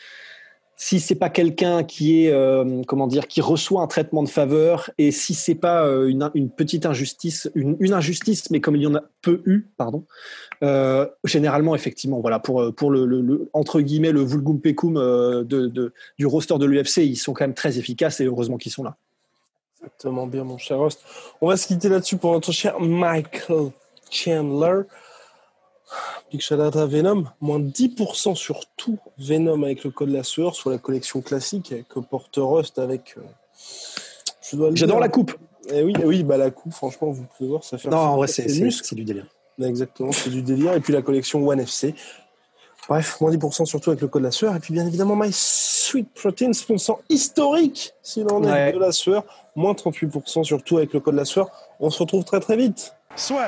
si 0.79 0.99
c'est 0.99 1.15
pas 1.15 1.31
quelqu'un 1.31 1.83
qui 1.83 2.23
est 2.23 2.31
euh, 2.31 2.83
comment 2.87 3.07
dire 3.07 3.27
qui 3.27 3.41
reçoit 3.41 3.81
un 3.81 3.87
traitement 3.87 4.21
de 4.21 4.29
faveur 4.29 4.91
et 4.99 5.11
si 5.11 5.33
c'est 5.33 5.55
pas 5.55 5.83
euh, 5.87 6.07
une, 6.07 6.51
petite 6.51 6.85
injustice 6.85 7.49
une, 7.55 7.93
injustice 7.93 8.51
mais 8.51 8.61
comme 8.61 8.75
il 8.75 8.83
y 8.83 8.87
en 8.87 8.93
a 8.93 9.01
peu 9.23 9.41
eu 9.47 9.65
pardon 9.75 10.05
euh, 10.63 11.07
généralement 11.23 11.73
effectivement 11.73 12.19
voilà 12.19 12.37
pour 12.37 12.73
pour 12.75 12.91
le, 12.91 13.49
entre 13.53 13.81
guillemets 13.81 14.11
le 14.11 14.23
vulgum 14.23 14.61
pecum 14.61 14.93
de, 14.93 15.93
du 16.19 16.25
roster 16.27 16.59
de 16.59 16.65
l'UFC 16.65 16.97
ils 16.97 17.15
sont 17.15 17.33
quand 17.33 17.45
même 17.45 17.55
très 17.55 17.79
efficaces 17.79 18.21
et 18.21 18.25
heureusement 18.25 18.57
qu'ils 18.57 18.71
sont 18.71 18.83
là. 18.83 18.97
Exactement 19.79 20.27
bien 20.27 20.43
mon 20.43 20.57
cher 20.57 20.79
host. 20.79 21.03
On 21.41 21.47
va 21.47 21.57
se 21.57 21.67
quitter 21.67 21.89
là-dessus 21.89 22.17
pour 22.17 22.33
notre 22.33 22.51
cher 22.51 22.79
Michael 22.79 23.71
Chandler 24.11 24.83
Big 26.31 26.41
shout 26.41 26.55
à 26.55 26.85
Venom, 26.85 27.25
moins 27.39 27.59
10% 27.59 28.35
sur 28.35 28.65
tout 28.75 28.99
Venom 29.17 29.63
avec 29.63 29.83
le 29.83 29.91
code 29.91 30.09
la 30.09 30.23
sueur 30.23 30.55
sur 30.55 30.69
la 30.69 30.77
collection 30.77 31.21
classique 31.21 31.73
que 31.87 31.99
porte 31.99 32.37
Rust 32.37 32.79
avec. 32.79 33.15
Euh, 33.17 34.71
J'adore 34.73 34.99
la 34.99 35.09
coupe. 35.09 35.33
Eh 35.69 35.83
oui, 35.83 35.93
eh 36.01 36.05
oui, 36.05 36.23
bah 36.23 36.37
la 36.37 36.51
coupe, 36.51 36.73
franchement, 36.73 37.11
vous 37.11 37.25
pouvez 37.37 37.49
voir, 37.49 37.63
ça 37.63 37.77
fait. 37.77 37.89
Non, 37.89 37.97
en 37.97 38.15
vrai, 38.17 38.27
c'est 38.27 38.45
du 38.45 39.03
délire. 39.03 39.27
Exactement, 39.61 40.11
c'est 40.11 40.29
du 40.29 40.41
délire. 40.41 40.73
Et 40.73 40.79
puis 40.79 40.93
la 40.93 41.01
collection 41.01 41.45
One 41.45 41.59
FC. 41.59 41.95
Bref, 42.87 43.19
moins 43.19 43.31
10% 43.31 43.65
surtout 43.65 43.89
avec 43.89 44.01
le 44.01 44.07
code 44.07 44.23
la 44.23 44.31
sueur. 44.31 44.55
Et 44.55 44.59
puis 44.59 44.73
bien 44.73 44.87
évidemment, 44.87 45.15
My 45.15 45.29
Sweet 45.31 46.07
Protein, 46.13 46.53
sponsor 46.53 47.01
historique, 47.09 47.93
s'il 48.01 48.31
en 48.31 48.43
est, 48.43 48.71
de 48.71 48.79
la 48.79 48.93
sueur. 48.93 49.25
Moins 49.55 49.73
38% 49.73 50.43
surtout 50.43 50.77
avec 50.77 50.93
le 50.93 50.99
code 50.99 51.15
la 51.15 51.25
sueur. 51.25 51.49
On 51.79 51.89
se 51.89 51.99
retrouve 51.99 52.23
très 52.23 52.39
très 52.39 52.55
vite. 52.55 52.93
Soit. 53.15 53.47